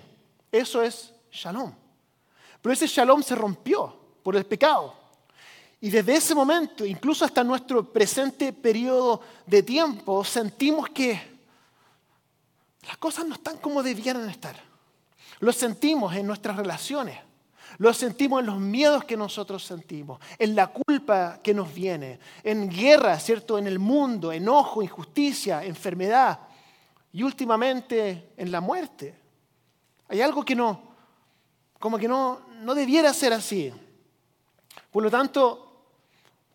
Eso 0.51 0.83
es 0.83 1.11
shalom. 1.31 1.73
Pero 2.61 2.73
ese 2.73 2.85
shalom 2.85 3.23
se 3.23 3.33
rompió 3.33 3.95
por 4.21 4.35
el 4.35 4.45
pecado. 4.45 4.98
Y 5.81 5.89
desde 5.89 6.15
ese 6.15 6.35
momento, 6.35 6.85
incluso 6.85 7.23
hasta 7.23 7.43
nuestro 7.43 7.91
presente 7.91 8.51
periodo 8.51 9.21
de 9.45 9.63
tiempo, 9.63 10.23
sentimos 10.25 10.89
que 10.89 11.39
las 12.85 12.97
cosas 12.97 13.25
no 13.25 13.35
están 13.35 13.57
como 13.57 13.81
debieran 13.81 14.29
estar. 14.29 14.55
Lo 15.39 15.53
sentimos 15.53 16.13
en 16.15 16.27
nuestras 16.27 16.57
relaciones, 16.57 17.17
lo 17.77 17.93
sentimos 17.93 18.41
en 18.41 18.47
los 18.47 18.59
miedos 18.59 19.05
que 19.05 19.15
nosotros 19.15 19.63
sentimos, 19.63 20.19
en 20.37 20.53
la 20.53 20.67
culpa 20.67 21.39
que 21.41 21.53
nos 21.53 21.73
viene, 21.73 22.19
en 22.43 22.69
guerra, 22.69 23.17
¿cierto? 23.19 23.57
En 23.57 23.67
el 23.67 23.79
mundo, 23.79 24.33
enojo, 24.33 24.81
injusticia, 24.81 25.63
enfermedad 25.63 26.39
y 27.13 27.23
últimamente 27.23 28.33
en 28.35 28.51
la 28.51 28.59
muerte. 28.59 29.17
Hay 30.09 30.21
algo 30.21 30.43
que 30.43 30.55
no, 30.55 30.81
como 31.79 31.97
que 31.97 32.07
no, 32.07 32.41
no 32.63 32.75
debiera 32.75 33.13
ser 33.13 33.31
así. 33.31 33.71
Por 34.91 35.03
lo 35.03 35.09
tanto, 35.09 35.68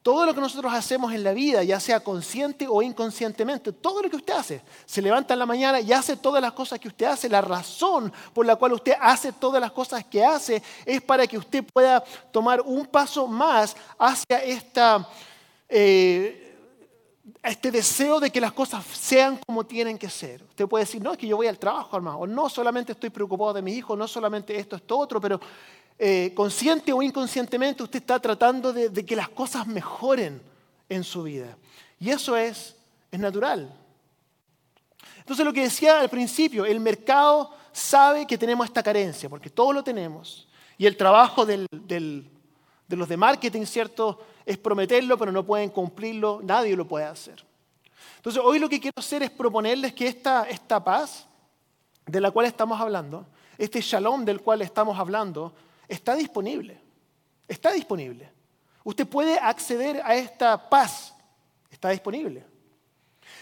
todo 0.05 0.27
lo 0.27 0.35
que 0.35 0.41
nosotros 0.43 0.71
hacemos 0.71 1.15
en 1.15 1.25
la 1.25 1.33
vida, 1.33 1.65
ya 1.65 1.81
sea 1.81 1.99
consciente 2.01 2.67
o 2.69 2.83
inconscientemente, 2.83 3.73
todo 3.73 4.03
lo 4.03 4.11
que 4.11 4.17
usted 4.17 4.35
hace, 4.35 4.61
se 4.85 5.01
levanta 5.01 5.33
en 5.33 5.39
la 5.39 5.47
mañana 5.47 5.81
y 5.81 5.95
hace 5.95 6.19
todas 6.19 6.43
las 6.43 6.53
cosas 6.53 6.79
que 6.79 6.89
usted 6.89 7.07
hace, 7.07 7.27
la 7.27 7.41
razón 7.41 8.13
por 8.35 8.45
la 8.45 8.57
cual 8.57 8.75
usted 8.75 8.93
hace 9.01 9.33
todas 9.33 9.63
las 9.63 9.73
cosas 9.73 10.05
que 10.05 10.23
hace 10.23 10.63
es 10.85 11.01
para 11.01 11.27
que 11.27 11.39
usted 11.39 11.65
pueda 11.73 12.05
tomar 12.31 12.61
un 12.61 12.85
paso 12.85 13.27
más 13.27 13.75
hacia 13.99 14.45
esta, 14.45 15.09
eh, 15.71 16.55
este 17.43 17.71
deseo 17.71 18.21
de 18.21 18.31
que 18.31 18.43
las 18.43 18.53
cosas 18.53 18.85
sean 18.85 19.41
como 19.47 19.65
tienen 19.65 19.97
que 19.97 20.11
ser. 20.11 20.43
Usted 20.43 20.67
puede 20.69 20.85
decir, 20.85 21.01
no, 21.01 21.13
es 21.13 21.19
que 21.19 21.27
yo 21.27 21.39
voy 21.39 21.47
al 21.47 21.59
trabajo, 21.59 21.97
hermano, 21.97 22.27
no 22.27 22.51
solamente 22.51 22.93
estoy 22.93 23.09
preocupado 23.09 23.55
de 23.55 23.63
mi 23.63 23.73
hijo, 23.73 23.97
no 23.97 24.07
solamente 24.07 24.55
esto, 24.55 24.77
esto, 24.77 24.99
otro, 24.99 25.19
pero 25.19 25.41
eh, 25.99 26.33
consciente 26.35 26.93
o 26.93 27.03
inconscientemente, 27.03 27.83
usted 27.83 28.01
está 28.01 28.19
tratando 28.19 28.73
de, 28.73 29.05
que 29.05 29.17
las 29.17 29.29
cosas 29.29 29.67
mejoren 29.67 30.43
en 30.89 31.05
su 31.05 31.23
vida. 31.23 31.57
Y 32.01 32.11
eso 32.11 32.37
es, 32.37 32.77
es 33.11 33.21
natural. 33.21 33.73
Entonces 35.19 35.45
lo 35.45 35.53
que 35.53 35.63
decía 35.63 36.01
al 36.01 36.11
principio, 36.11 36.65
el 36.65 36.81
mercado 36.81 37.51
sabe 37.73 38.27
que 38.27 38.37
tenemos 38.37 38.67
esta 38.67 38.83
carencia, 38.83 39.29
porque 39.29 39.51
todos 39.51 39.75
lo 39.75 39.85
tenemos. 39.85 40.49
Y 40.77 40.87
el 40.87 40.97
trabajo 40.97 41.47
de 41.47 41.67
los 42.89 43.09
de 43.09 43.17
marketing, 43.17 43.65
¿cierto? 43.65 44.21
Es 44.45 44.59
prometerlo, 44.59 45.17
pero 45.17 45.33
no 45.33 45.47
pueden 45.47 45.71
cumplirlo, 45.71 46.41
nadie 46.43 46.77
lo 46.77 46.87
puede 46.87 47.07
hacer. 47.07 47.45
Entonces 48.17 48.43
hoy 48.45 48.59
lo 48.59 48.69
que 48.69 48.81
quiero 48.81 48.95
hacer 48.99 49.23
es 49.23 49.31
proponerles 49.31 49.93
que 49.95 50.09
esta, 50.09 50.45
esta 50.45 50.83
paz 50.83 51.27
de 52.07 52.21
la 52.21 52.31
cual 52.31 52.47
estamos 52.47 52.81
hablando, 52.81 53.27
este 53.59 53.81
shalom 53.81 54.25
del 54.25 54.41
cual 54.41 54.63
estamos 54.63 54.99
hablando, 54.99 55.55
está 55.89 56.15
disponible. 56.15 56.81
Está 57.47 57.73
disponible. 57.73 58.31
Usted 58.85 59.07
puede 59.07 59.39
acceder 59.39 60.01
a 60.05 60.15
esta 60.15 60.69
paz. 60.69 61.15
Está 61.71 61.91
disponible. 61.91 62.45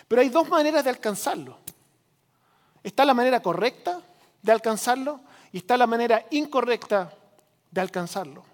Pero 0.09 0.23
hay 0.23 0.29
dos 0.29 0.49
maneras 0.49 0.85
de 0.85 0.91
alcanzarlo. 0.91 1.59
Está 2.83 3.05
la 3.05 3.15
manera 3.15 3.41
correcta 3.41 4.01
de 4.41 4.53
alcanzarlo 4.53 5.21
y 5.53 5.59
está 5.59 5.77
la 5.77 5.87
manera 5.87 6.27
incorrecta 6.31 7.13
de 7.71 7.81
alcanzarlo. 7.81 8.45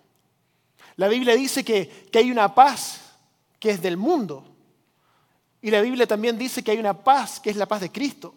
La 0.97 1.09
Biblia 1.09 1.35
dice 1.35 1.65
que, 1.65 2.09
que 2.11 2.19
hay 2.19 2.31
una 2.31 2.55
paz 2.55 3.01
que 3.59 3.71
es 3.71 3.81
del 3.81 3.97
mundo. 3.97 4.45
Y 5.61 5.71
la 5.71 5.81
Biblia 5.81 6.07
también 6.07 6.39
dice 6.39 6.63
que 6.63 6.73
hay 6.73 6.79
una 6.79 6.95
paz 6.95 7.41
que 7.41 7.51
es 7.51 7.57
la 7.57 7.67
paz 7.67 7.81
de 7.81 7.91
Cristo. 7.91 8.35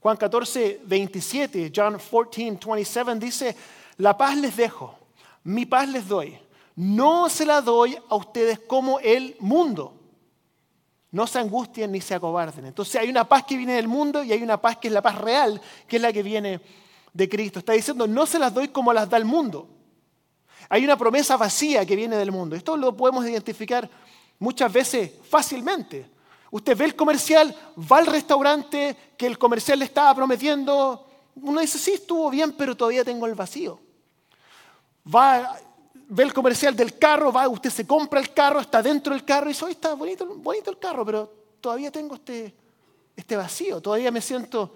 Juan 0.00 0.16
14, 0.16 0.82
27, 0.84 1.72
John 1.74 1.94
14, 1.94 2.58
27 2.62 3.14
dice, 3.14 3.56
la 3.96 4.16
paz 4.16 4.36
les 4.36 4.56
dejo, 4.56 4.98
mi 5.44 5.66
paz 5.66 5.88
les 5.88 6.08
doy. 6.08 6.38
No 6.76 7.28
se 7.28 7.46
la 7.46 7.60
doy 7.60 7.96
a 8.08 8.16
ustedes 8.16 8.58
como 8.58 8.98
el 8.98 9.36
mundo. 9.38 9.94
No 11.12 11.26
se 11.28 11.38
angustien 11.38 11.92
ni 11.92 12.00
se 12.00 12.14
acobarden. 12.14 12.66
Entonces 12.66 12.96
hay 12.96 13.08
una 13.08 13.28
paz 13.28 13.44
que 13.44 13.56
viene 13.56 13.74
del 13.74 13.86
mundo 13.86 14.24
y 14.24 14.32
hay 14.32 14.42
una 14.42 14.60
paz 14.60 14.78
que 14.78 14.88
es 14.88 14.94
la 14.94 15.02
paz 15.02 15.16
real, 15.18 15.60
que 15.86 15.96
es 15.96 16.02
la 16.02 16.12
que 16.12 16.24
viene 16.24 16.60
de 17.12 17.28
Cristo. 17.28 17.60
Está 17.60 17.72
diciendo, 17.72 18.08
no 18.08 18.26
se 18.26 18.38
las 18.40 18.52
doy 18.52 18.68
como 18.68 18.92
las 18.92 19.08
da 19.08 19.16
el 19.16 19.24
mundo. 19.24 19.68
Hay 20.68 20.84
una 20.84 20.96
promesa 20.96 21.36
vacía 21.36 21.86
que 21.86 21.94
viene 21.94 22.16
del 22.16 22.32
mundo. 22.32 22.56
Esto 22.56 22.76
lo 22.76 22.96
podemos 22.96 23.24
identificar 23.24 23.88
muchas 24.40 24.72
veces 24.72 25.12
fácilmente. 25.28 26.10
Usted 26.50 26.76
ve 26.76 26.86
el 26.86 26.96
comercial, 26.96 27.54
va 27.90 27.98
al 27.98 28.06
restaurante 28.06 28.96
que 29.16 29.26
el 29.26 29.38
comercial 29.38 29.78
le 29.78 29.84
estaba 29.84 30.12
prometiendo. 30.14 31.06
Uno 31.36 31.60
dice, 31.60 31.78
sí, 31.78 31.92
estuvo 31.92 32.30
bien, 32.30 32.52
pero 32.52 32.76
todavía 32.76 33.04
tengo 33.04 33.26
el 33.26 33.34
vacío. 33.34 33.78
Va, 35.12 35.58
ve 36.08 36.22
el 36.22 36.32
comercial 36.32 36.74
del 36.74 36.98
carro, 36.98 37.32
va, 37.32 37.48
usted 37.48 37.70
se 37.70 37.86
compra 37.86 38.20
el 38.20 38.32
carro, 38.32 38.60
está 38.60 38.82
dentro 38.82 39.12
del 39.12 39.24
carro 39.24 39.46
y 39.46 39.52
dice, 39.52 39.64
hoy 39.64 39.72
está 39.72 39.94
bonito, 39.94 40.26
bonito 40.36 40.70
el 40.70 40.78
carro, 40.78 41.04
pero 41.04 41.32
todavía 41.60 41.90
tengo 41.90 42.14
este, 42.14 42.54
este 43.16 43.36
vacío, 43.36 43.80
todavía 43.80 44.10
me 44.10 44.20
siento 44.20 44.74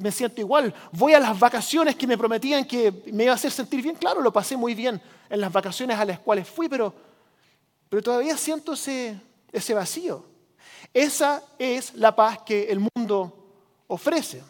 me 0.00 0.12
siento 0.12 0.42
igual. 0.42 0.74
Voy 0.92 1.14
a 1.14 1.20
las 1.20 1.38
vacaciones 1.38 1.96
que 1.96 2.06
me 2.06 2.18
prometían 2.18 2.66
que 2.66 3.02
me 3.12 3.24
iba 3.24 3.32
a 3.32 3.36
hacer 3.36 3.50
sentir 3.50 3.80
bien. 3.80 3.96
Claro, 3.96 4.20
lo 4.20 4.30
pasé 4.30 4.58
muy 4.58 4.74
bien 4.74 5.00
en 5.30 5.40
las 5.40 5.50
vacaciones 5.50 5.98
a 5.98 6.04
las 6.04 6.18
cuales 6.18 6.46
fui, 6.46 6.68
pero, 6.68 6.92
pero 7.88 8.02
todavía 8.02 8.36
siento 8.36 8.74
ese, 8.74 9.18
ese 9.50 9.72
vacío. 9.72 10.22
Esa 10.92 11.42
es 11.58 11.94
la 11.94 12.14
paz 12.14 12.40
que 12.44 12.64
el 12.64 12.86
mundo 12.94 13.48
ofrece. 13.86 14.42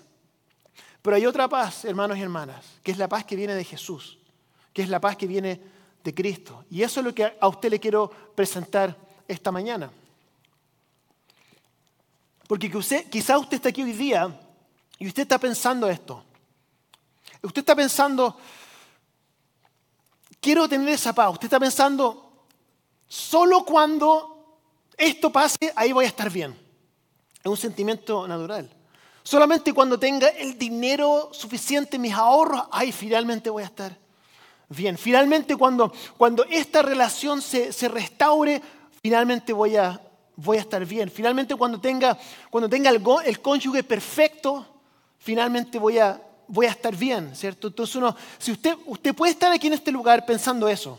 Pero 1.00 1.16
hay 1.16 1.26
otra 1.26 1.48
paz, 1.48 1.84
hermanos 1.84 2.18
y 2.18 2.22
hermanas, 2.22 2.64
que 2.82 2.90
es 2.90 2.98
la 2.98 3.08
paz 3.08 3.24
que 3.24 3.36
viene 3.36 3.54
de 3.54 3.62
Jesús, 3.62 4.18
que 4.74 4.82
es 4.82 4.90
la 4.90 5.00
paz 5.00 5.16
que 5.16 5.26
viene 5.26 5.58
de 6.02 6.14
Cristo. 6.14 6.64
Y 6.68 6.82
eso 6.82 7.00
es 7.00 7.06
lo 7.06 7.14
que 7.14 7.32
a 7.40 7.48
usted 7.48 7.70
le 7.70 7.80
quiero 7.80 8.10
presentar 8.34 8.94
esta 9.26 9.50
mañana. 9.50 9.90
Porque 12.46 12.70
quizá 12.70 13.38
usted 13.38 13.56
está 13.56 13.70
aquí 13.70 13.82
hoy 13.82 13.92
día 13.92 14.38
y 14.98 15.06
usted 15.06 15.22
está 15.22 15.38
pensando 15.38 15.88
esto. 15.88 16.22
Usted 17.40 17.60
está 17.60 17.76
pensando, 17.76 18.36
quiero 20.40 20.68
tener 20.68 20.88
esa 20.88 21.14
paz. 21.14 21.32
Usted 21.32 21.46
está 21.46 21.60
pensando, 21.60 22.46
solo 23.06 23.64
cuando 23.64 24.58
esto 24.96 25.30
pase, 25.30 25.72
ahí 25.76 25.92
voy 25.92 26.04
a 26.04 26.08
estar 26.08 26.30
bien. 26.30 26.52
Es 27.38 27.46
un 27.46 27.56
sentimiento 27.56 28.26
natural. 28.26 28.68
Solamente 29.22 29.72
cuando 29.72 29.98
tenga 29.98 30.28
el 30.28 30.58
dinero 30.58 31.30
suficiente, 31.32 31.98
mis 31.98 32.12
ahorros, 32.12 32.64
ahí 32.72 32.92
finalmente 32.92 33.48
voy 33.48 33.62
a 33.62 33.66
estar 33.66 34.03
bien. 34.68 34.98
Finalmente 34.98 35.56
cuando, 35.56 35.92
cuando 36.16 36.44
esta 36.44 36.82
relación 36.82 37.42
se, 37.42 37.72
se 37.72 37.88
restaure, 37.88 38.60
finalmente 39.02 39.52
voy 39.52 39.76
a, 39.76 40.00
voy 40.36 40.58
a 40.58 40.60
estar 40.60 40.84
bien. 40.84 41.10
Finalmente 41.10 41.54
cuando 41.56 41.80
tenga, 41.80 42.18
cuando 42.50 42.68
tenga 42.68 42.90
el, 42.90 43.02
el 43.24 43.40
cónyuge 43.40 43.82
perfecto, 43.84 44.66
finalmente 45.18 45.78
voy 45.78 45.98
a, 45.98 46.20
voy 46.48 46.66
a 46.66 46.70
estar 46.70 46.94
bien, 46.96 47.34
¿cierto? 47.34 47.68
Entonces 47.68 47.96
uno, 47.96 48.14
si 48.38 48.52
usted, 48.52 48.76
usted 48.86 49.14
puede 49.14 49.32
estar 49.32 49.52
aquí 49.52 49.66
en 49.66 49.74
este 49.74 49.92
lugar 49.92 50.24
pensando 50.26 50.68
eso 50.68 50.98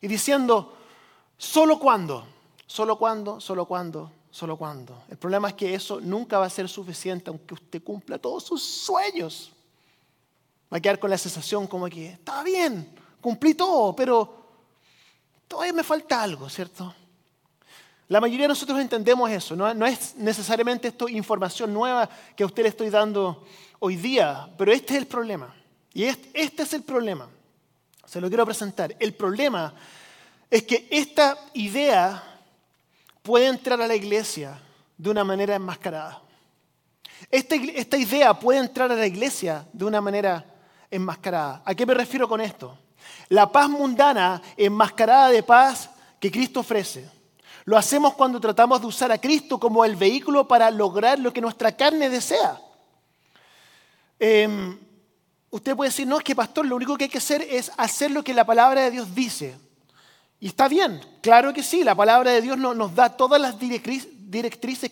y 0.00 0.08
diciendo, 0.08 0.76
¿solo 1.36 1.78
cuándo? 1.78 2.26
¿Solo 2.66 2.98
cuándo? 2.98 3.40
¿Solo 3.40 3.66
cuándo? 3.66 4.12
¿Solo 4.30 4.56
cuándo? 4.56 5.02
El 5.08 5.16
problema 5.16 5.48
es 5.48 5.54
que 5.54 5.74
eso 5.74 6.00
nunca 6.00 6.38
va 6.38 6.46
a 6.46 6.50
ser 6.50 6.68
suficiente 6.68 7.30
aunque 7.30 7.54
usted 7.54 7.82
cumpla 7.82 8.18
todos 8.18 8.44
sus 8.44 8.62
sueños. 8.62 9.52
Va 10.72 10.78
a 10.78 10.80
quedar 10.80 10.98
con 10.98 11.10
la 11.10 11.18
sensación 11.18 11.66
como 11.66 11.88
que, 11.88 12.10
está 12.10 12.42
bien, 12.42 12.94
cumplí 13.20 13.54
todo, 13.54 13.94
pero 13.96 14.46
todavía 15.46 15.72
me 15.72 15.82
falta 15.82 16.22
algo, 16.22 16.48
¿cierto? 16.48 16.94
La 18.08 18.20
mayoría 18.20 18.44
de 18.44 18.48
nosotros 18.48 18.80
entendemos 18.80 19.30
eso, 19.30 19.54
no, 19.54 19.86
es 19.86 20.16
necesariamente 20.16 20.88
esto 20.88 21.08
información 21.08 21.72
nueva 21.74 22.08
que 22.34 22.42
a 22.42 22.46
usted 22.46 22.62
le 22.62 22.70
estoy 22.70 22.88
dando 22.88 23.46
hoy 23.80 23.96
día, 23.96 24.48
pero 24.56 24.72
este 24.72 24.94
es 24.94 25.00
el 25.00 25.06
problema. 25.06 25.54
Y 25.92 26.04
este, 26.04 26.30
este 26.32 26.62
es 26.62 26.72
el 26.72 26.82
problema. 26.82 27.28
Se 28.06 28.20
lo 28.20 28.28
quiero 28.28 28.46
presentar. 28.46 28.96
El 28.98 29.14
problema 29.14 29.74
es 30.50 30.62
que 30.62 30.88
esta 30.90 31.36
idea 31.52 32.22
puede 33.22 33.46
entrar 33.46 33.80
a 33.82 33.86
la 33.86 33.94
iglesia 33.94 34.58
de 34.96 35.10
una 35.10 35.24
manera 35.24 35.54
enmascarada. 35.54 36.22
Esta, 37.30 37.56
esta, 37.56 37.98
idea 37.98 38.32
puede 38.32 38.60
entrar 38.60 38.90
a 38.90 38.96
la 38.96 39.06
iglesia 39.06 39.66
de 39.72 39.84
una 39.84 40.00
manera 40.00 40.44
enmascarada. 40.90 41.62
¿A 41.64 41.74
qué 41.74 41.86
me 41.86 41.94
refiero 41.94 42.28
con 42.28 42.40
esto? 42.40 42.78
La 43.28 43.50
paz 43.50 43.68
mundana 43.68 44.40
enmascarada 44.56 45.28
de 45.28 45.42
paz 45.42 45.90
que 46.18 46.30
Cristo 46.30 46.60
ofrece. 46.60 47.08
Lo 47.64 47.76
hacemos 47.76 48.14
cuando 48.14 48.40
tratamos 48.40 48.80
de 48.80 48.86
usar 48.86 49.12
a 49.12 49.18
Cristo 49.18 49.60
como 49.60 49.84
el 49.84 49.96
vehículo 49.96 50.48
para 50.48 50.70
lograr 50.70 51.18
lo 51.18 51.32
que 51.32 51.40
nuestra 51.40 51.72
carne 51.72 52.08
desea. 52.08 52.58
Em, 54.18 54.78
usted 55.50 55.76
puede 55.76 55.90
decir, 55.90 56.06
no, 56.06 56.18
es 56.18 56.24
que 56.24 56.34
pastor, 56.34 56.66
lo 56.66 56.76
único 56.76 56.96
que 56.96 57.04
hay 57.04 57.10
que 57.10 57.18
hacer 57.18 57.42
es 57.42 57.70
hacer 57.76 58.10
lo 58.10 58.24
que 58.24 58.32
la 58.32 58.46
palabra 58.46 58.82
de 58.82 58.90
Dios 58.90 59.14
dice. 59.14 59.58
Y 60.40 60.48
está 60.48 60.68
bien, 60.68 61.00
claro 61.20 61.52
que 61.52 61.62
sí, 61.62 61.84
la 61.84 61.94
palabra 61.94 62.30
de 62.30 62.40
Dios 62.40 62.56
nos 62.56 62.94
da 62.94 63.16
todas 63.16 63.40
las 63.40 63.58
directrices 63.58 64.08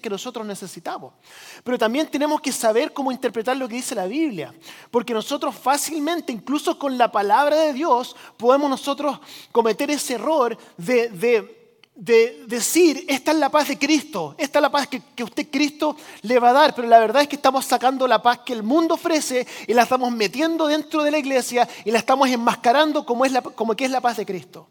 que 0.01 0.11
nosotros 0.11 0.47
necesitamos. 0.47 1.15
Pero 1.63 1.79
también 1.79 2.09
tenemos 2.09 2.41
que 2.41 2.53
saber 2.53 2.93
cómo 2.93 3.13
interpretar 3.13 3.57
lo 3.57 3.69
que 3.69 3.77
dice 3.77 3.95
la 3.95 4.07
Biblia. 4.07 4.55
Porque 4.91 5.15
nosotros 5.15 5.55
fácilmente, 5.55 6.33
incluso 6.33 6.79
con 6.79 6.97
la 6.97 7.11
palabra 7.11 7.57
de 7.57 7.73
Dios, 7.73 8.17
podemos 8.37 8.71
nosotros 8.71 9.19
cometer 9.53 9.91
ese 9.91 10.15
error 10.15 10.57
de 10.77 11.57
de 11.97 12.45
decir, 12.47 13.07
esta 13.09 13.31
es 13.31 13.39
la 13.39 13.49
paz 13.49 13.69
de 13.69 13.79
Cristo, 13.79 14.35
esta 14.37 14.59
es 14.59 14.63
la 14.63 14.71
paz 14.71 14.87
que, 14.87 15.01
que, 15.15 15.25
usted 15.25 15.49
Cristo 15.51 15.97
le 16.21 16.39
va 16.39 16.51
a 16.51 16.53
dar, 16.53 16.75
pero 16.75 16.87
la 16.87 16.99
verdad 16.99 17.23
es 17.23 17.29
que 17.29 17.37
estamos 17.37 17.65
sacando 17.65 18.07
la 18.07 18.21
paz 18.21 18.41
que 18.45 18.53
el 18.53 18.63
mundo 18.63 18.95
ofrece 18.95 19.47
y 19.67 19.73
la 19.73 19.85
estamos 19.85 20.13
metiendo 20.13 20.67
dentro 20.67 21.03
de 21.03 21.11
la 21.11 21.17
iglesia 21.17 21.67
y 21.87 21.91
la 21.91 21.99
estamos 21.99 22.29
enmascarando 22.29 23.07
como, 23.07 23.25
es 23.25 23.33
la, 23.33 23.41
como 23.41 23.75
que 23.75 23.87
es 23.87 23.91
la 23.91 24.03
paz 24.03 24.19
de 24.19 24.27
Cristo. 24.27 24.69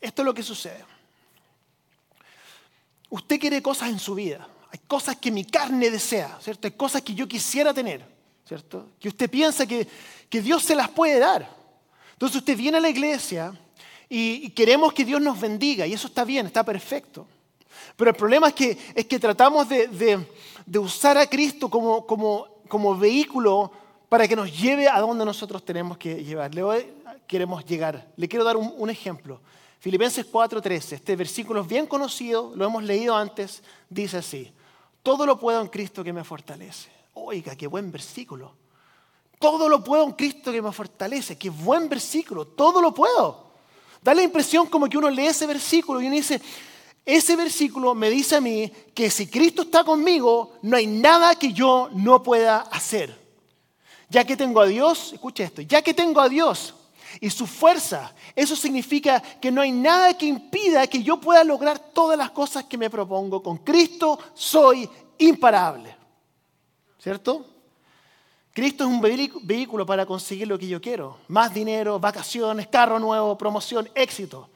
Esto 0.00 0.22
es 0.22 0.26
lo 0.26 0.34
que 0.34 0.42
sucede. 0.42 0.91
Usted 3.12 3.38
quiere 3.38 3.60
cosas 3.60 3.90
en 3.90 3.98
su 3.98 4.14
vida, 4.14 4.48
hay 4.70 4.80
cosas 4.88 5.16
que 5.16 5.30
mi 5.30 5.44
carne 5.44 5.90
desea, 5.90 6.38
¿cierto? 6.40 6.66
Hay 6.66 6.72
cosas 6.72 7.02
que 7.02 7.12
yo 7.12 7.28
quisiera 7.28 7.74
tener, 7.74 8.02
¿cierto? 8.48 8.88
Que 8.98 9.08
usted 9.08 9.28
piensa 9.28 9.66
que, 9.66 9.86
que 10.30 10.40
Dios 10.40 10.62
se 10.62 10.74
las 10.74 10.88
puede 10.88 11.18
dar. 11.18 11.46
Entonces 12.14 12.38
usted 12.38 12.56
viene 12.56 12.78
a 12.78 12.80
la 12.80 12.88
iglesia 12.88 13.52
y 14.08 14.48
queremos 14.52 14.94
que 14.94 15.04
Dios 15.04 15.20
nos 15.20 15.38
bendiga 15.38 15.86
y 15.86 15.92
eso 15.92 16.06
está 16.06 16.24
bien, 16.24 16.46
está 16.46 16.64
perfecto. 16.64 17.26
Pero 17.96 18.12
el 18.12 18.16
problema 18.16 18.48
es 18.48 18.54
que, 18.54 18.78
es 18.94 19.04
que 19.04 19.18
tratamos 19.18 19.68
de, 19.68 20.26
usar 20.78 21.18
a 21.18 21.26
Cristo 21.26 21.68
como, 21.68 22.06
como, 22.06 22.96
vehículo 22.96 23.70
para 24.08 24.26
que 24.26 24.36
nos 24.36 24.58
lleve 24.58 24.88
a 24.88 25.00
donde 25.00 25.26
nosotros 25.26 25.62
tenemos 25.62 25.98
que 25.98 26.24
llevar. 26.24 26.54
Le 26.54 26.94
queremos 27.26 27.62
llegar. 27.66 28.10
Le 28.16 28.26
quiero 28.26 28.42
dar 28.42 28.56
un, 28.56 28.72
un 28.78 28.88
ejemplo. 28.88 29.38
Filipenses 29.82 30.24
4:13, 30.30 30.92
este 30.92 31.16
versículo 31.16 31.62
es 31.62 31.66
bien 31.66 31.88
conocido, 31.88 32.52
lo 32.54 32.64
hemos 32.64 32.84
leído 32.84 33.16
antes, 33.16 33.64
dice 33.90 34.18
así, 34.18 34.52
todo 35.02 35.26
lo 35.26 35.40
puedo 35.40 35.60
en 35.60 35.66
Cristo 35.66 36.04
que 36.04 36.12
me 36.12 36.22
fortalece. 36.22 36.88
Oiga, 37.14 37.56
qué 37.56 37.66
buen 37.66 37.90
versículo. 37.90 38.54
Todo 39.40 39.68
lo 39.68 39.82
puedo 39.82 40.04
en 40.04 40.12
Cristo 40.12 40.52
que 40.52 40.62
me 40.62 40.70
fortalece. 40.70 41.36
Qué 41.36 41.50
buen 41.50 41.88
versículo. 41.88 42.46
Todo 42.46 42.80
lo 42.80 42.94
puedo. 42.94 43.50
Da 44.00 44.14
la 44.14 44.22
impresión 44.22 44.68
como 44.68 44.88
que 44.88 44.96
uno 44.96 45.10
lee 45.10 45.26
ese 45.26 45.48
versículo 45.48 46.00
y 46.00 46.06
uno 46.06 46.14
dice, 46.14 46.40
ese 47.04 47.34
versículo 47.34 47.92
me 47.92 48.08
dice 48.08 48.36
a 48.36 48.40
mí 48.40 48.72
que 48.94 49.10
si 49.10 49.26
Cristo 49.26 49.62
está 49.62 49.82
conmigo, 49.82 50.58
no 50.62 50.76
hay 50.76 50.86
nada 50.86 51.34
que 51.34 51.52
yo 51.52 51.90
no 51.92 52.22
pueda 52.22 52.58
hacer. 52.58 53.18
Ya 54.08 54.24
que 54.24 54.36
tengo 54.36 54.60
a 54.60 54.66
Dios, 54.66 55.12
escucha 55.12 55.42
esto, 55.42 55.60
ya 55.60 55.82
que 55.82 55.92
tengo 55.92 56.20
a 56.20 56.28
Dios 56.28 56.72
y 57.20 57.30
su 57.30 57.46
fuerza, 57.46 58.14
eso 58.34 58.54
significa 58.56 59.20
que 59.20 59.50
no 59.50 59.60
hay 59.60 59.72
nada 59.72 60.16
que 60.16 60.26
impida 60.26 60.86
que 60.86 61.02
yo 61.02 61.20
pueda 61.20 61.44
lograr 61.44 61.78
todas 61.78 62.18
las 62.18 62.30
cosas 62.30 62.64
que 62.64 62.78
me 62.78 62.90
propongo. 62.90 63.42
Con 63.42 63.58
Cristo 63.58 64.18
soy 64.34 64.88
imparable. 65.18 66.02
¿cierto? 67.02 67.44
Cristo 68.52 68.84
es 68.84 68.90
un 68.90 69.00
vehículo 69.00 69.84
para 69.84 70.06
conseguir 70.06 70.46
lo 70.46 70.58
que 70.58 70.68
yo 70.68 70.80
quiero. 70.80 71.18
Más 71.28 71.52
dinero, 71.52 71.98
vacaciones, 71.98 72.68
carro 72.68 72.98
nuevo, 72.98 73.36
promoción, 73.36 73.88
éxito. 73.94 74.48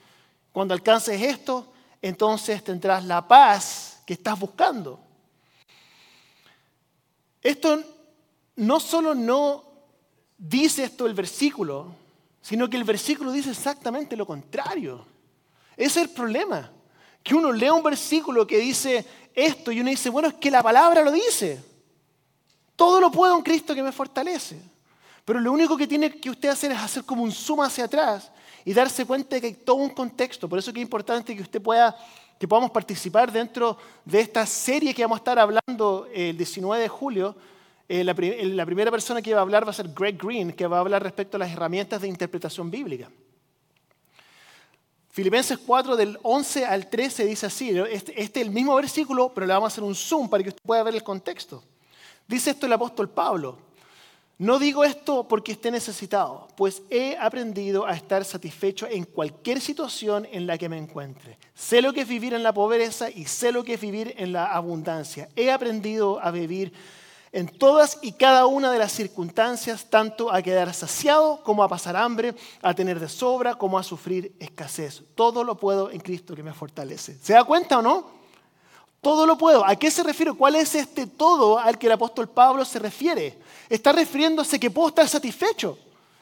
Cuando 0.53 0.73
alcances 0.73 1.21
esto, 1.21 1.73
entonces 2.01 2.63
tendrás 2.63 3.05
la 3.05 3.27
paz 3.27 4.03
que 4.07 4.13
estás 4.13 4.39
buscando. 4.39 5.01
Esto 7.43 7.83
no 8.55 8.79
solo 8.79 9.15
no 9.15 9.65
dice 10.39 10.85
esto 10.85 11.07
el 11.07 11.15
versículo, 11.15 11.89
sino 12.47 12.71
que 12.71 12.77
el 12.77 12.85
versículo 12.85 13.33
dice 13.33 13.51
exactamente 13.51 14.17
lo 14.17 14.25
contrario. 14.25 15.05
Ese 15.77 15.99
es 15.99 16.07
el 16.07 16.11
problema. 16.11 16.71
Que 17.21 17.35
uno 17.35 17.51
lea 17.51 17.73
un 17.73 17.83
versículo 17.83 18.47
que 18.47 18.59
dice 18.59 19.05
esto 19.35 19.73
y 19.73 19.81
uno 19.81 19.91
dice, 19.91 20.11
bueno, 20.11 20.29
es 20.29 20.35
que 20.35 20.49
la 20.49 20.63
palabra 20.63 21.03
lo 21.03 21.11
dice. 21.11 21.61
Todo 22.77 23.01
lo 23.01 23.11
puedo 23.11 23.37
en 23.37 23.43
Cristo 23.43 23.75
que 23.75 23.83
me 23.83 23.91
fortalece. 23.91 24.61
Pero 25.25 25.41
lo 25.41 25.51
único 25.51 25.77
que 25.77 25.89
tiene 25.89 26.21
que 26.21 26.31
usted 26.31 26.49
hacer 26.49 26.71
es 26.71 26.79
hacer 26.79 27.03
como 27.03 27.25
un 27.25 27.33
zoom 27.33 27.63
hacia 27.63 27.87
atrás 27.87 28.31
y 28.65 28.73
darse 28.73 29.05
cuenta 29.05 29.35
de 29.35 29.41
que 29.41 29.47
hay 29.49 29.55
todo 29.55 29.79
un 29.79 29.91
contexto. 29.91 30.49
Por 30.49 30.61
eso 30.61 30.71
es 30.71 30.77
importante 30.77 31.35
que 31.35 31.43
usted 31.43 31.61
pueda, 31.61 31.97
que 32.39 32.47
podamos 32.47 32.71
participar 32.71 33.33
dentro 33.33 33.77
de 34.05 34.21
esta 34.21 34.47
serie 34.47 34.95
que 34.95 35.03
vamos 35.03 35.17
a 35.17 35.23
estar 35.23 35.39
hablando 35.41 36.07
el 36.15 36.37
19 36.37 36.81
de 36.81 36.89
julio 36.89 37.35
eh, 37.89 38.03
la, 38.03 38.15
primera 38.15 38.91
persona 38.91 39.23
que 39.23 39.33
va 39.33 39.41
a 39.41 39.43
hablar 39.43 39.65
va 39.65 39.71
a 39.71 39.75
ser 39.75 39.89
Greg 39.89 40.19
Green, 40.21 40.53
que 40.53 40.67
va 40.67 40.79
a 40.79 40.81
hablar 40.81 41.03
respecto 41.03 41.37
a 41.37 41.41
las 41.41 41.53
herramientas 41.53 42.01
de 42.01 42.09
interpretación 42.09 42.71
bíblica. 42.71 43.11
Filipenses 45.11 45.59
4 45.59 45.97
del 45.97 46.19
11 46.23 46.67
al 46.67 46.91
13 46.91 47.25
dice 47.25 47.47
así, 47.47 47.71
este, 47.71 48.21
este, 48.21 48.41
es 48.41 48.47
el 48.47 48.53
mismo 48.53 48.75
versículo, 48.75 49.33
pero 49.33 49.47
le 49.47 49.53
vamos 49.53 49.69
a 49.69 49.73
hacer 49.73 49.85
un 49.85 49.95
zoom 49.95 50.29
para 50.29 50.43
que 50.43 50.51
usted 50.51 50.63
pueda 50.63 50.83
ver 50.83 50.95
el 50.95 51.03
contexto. 51.03 51.63
Dice 52.27 52.51
esto 52.51 52.67
el 52.67 52.73
apóstol 52.73 53.09
Pablo, 53.09 53.57
no 54.39 54.59
digo 54.59 54.85
esto 54.85 55.27
porque 55.27 55.53
esté 55.53 55.71
necesitado, 55.71 56.49
pues 56.57 56.83
he 56.91 57.17
aprendido 57.17 57.87
a 57.87 57.95
estar 57.95 58.23
satisfecho 58.23 58.87
en 58.87 59.05
cualquier 59.05 59.63
situación 59.63 60.29
en 60.31 60.47
la 60.47 60.59
que 60.59 60.69
me 60.69 60.77
encuentre. 60.77 61.39
Sé 61.55 61.81
lo 61.81 61.95
que 61.95 62.03
es 62.03 62.09
vivir 62.09 62.35
en 62.35 62.43
la 62.43 62.53
pobreza 62.53 63.09
y 63.09 63.25
sé 63.25 63.51
lo 63.51 63.65
que 63.65 63.75
es 63.75 63.81
vivir 63.81 64.15
en 64.19 64.35
la 64.35 64.53
abundancia. 64.53 65.31
He 65.37 65.51
aprendido 65.51 66.21
a 66.21 66.31
vivir 66.31 66.75
en 67.37 67.49
todas 67.49 67.99
y 68.01 68.13
cada 68.13 68.47
una 68.47 68.73
de 68.73 68.79
las 68.79 68.93
circunstancias, 68.93 69.91
tanto 69.91 70.33
a 70.33 70.41
quedar 70.41 70.73
saciado 70.73 71.43
como 71.43 71.63
a 71.63 71.69
pasar 71.69 71.95
hambre, 71.95 72.35
a 72.63 72.73
tener 72.73 72.99
de 72.99 73.11
sobra 73.11 73.57
como 73.57 73.79
a 73.79 73.83
sufrir 73.83 74.35
escasez. 74.41 75.03
Todo 75.15 75.45
lo 75.45 75.59
puedo 75.59 75.91
en 75.91 76.01
Cristo 76.01 76.35
que 76.35 76.43
me 76.43 76.55
fortalece. 76.55 77.19
¿Se 77.21 77.35
da 77.35 77.45
cuenta 77.45 77.79
o 77.79 77.83
no? 77.83 78.07
Todo 79.03 79.27
lo 79.27 79.37
puedo. 79.37 79.67
¿A 79.67 79.77
qué 79.77 79.91
se 79.91 80.03
refiere? 80.03 80.33
¿Cuál 80.33 80.57
es 80.57 80.75
este 80.75 81.07
todo 81.07 81.59
al 81.59 81.79
que 81.79 81.89
el 81.89 81.93
apóstol 81.93 82.27
Pablo 82.27 82.65
se 82.65 82.79
refiere? 82.79 83.39
Está 83.69 83.93
refiriéndose 83.93 84.59
que 84.59 84.71
puedo 84.71 84.89
estar 84.89 85.07
satisfecho 85.07 85.77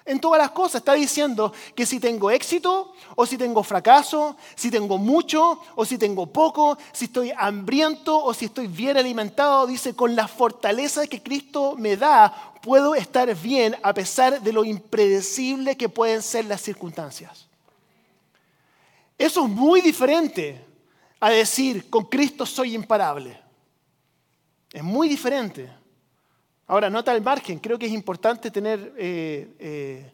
en 0.04 0.20
todas 0.20 0.38
las 0.38 0.50
cosas. 0.50 0.76
Está 0.76 0.94
diciendo 0.94 1.52
que 1.74 1.86
si 1.86 2.00
tengo 2.00 2.30
éxito 2.30 2.92
o 3.16 3.26
si 3.26 3.38
tengo 3.38 3.62
fracaso, 3.62 4.36
si 4.54 4.70
tengo 4.70 4.98
mucho 4.98 5.60
o 5.74 5.84
si 5.84 5.98
tengo 5.98 6.26
poco, 6.26 6.76
si 6.92 7.06
estoy 7.06 7.32
hambriento 7.36 8.22
o 8.22 8.34
si 8.34 8.46
estoy 8.46 8.66
bien 8.66 8.96
alimentado, 8.96 9.66
dice, 9.66 9.94
con 9.94 10.14
la 10.14 10.28
fortaleza 10.28 11.06
que 11.06 11.22
Cristo 11.22 11.74
me 11.78 11.96
da, 11.96 12.52
puedo 12.62 12.94
estar 12.94 13.34
bien 13.34 13.76
a 13.82 13.92
pesar 13.92 14.40
de 14.40 14.52
lo 14.52 14.64
impredecible 14.64 15.76
que 15.76 15.88
pueden 15.88 16.22
ser 16.22 16.46
las 16.46 16.60
circunstancias. 16.60 17.46
Eso 19.16 19.44
es 19.44 19.50
muy 19.50 19.80
diferente 19.80 20.64
a 21.20 21.30
decir, 21.30 21.88
con 21.88 22.04
Cristo 22.04 22.44
soy 22.44 22.74
imparable. 22.74 23.40
Es 24.72 24.82
muy 24.82 25.08
diferente. 25.08 25.83
Ahora, 26.66 26.88
nota 26.88 27.14
el 27.14 27.22
margen, 27.22 27.58
creo 27.58 27.78
que 27.78 27.86
es 27.86 27.92
importante 27.92 28.50
tener, 28.50 28.94
eh, 28.96 29.54
eh, 29.58 30.12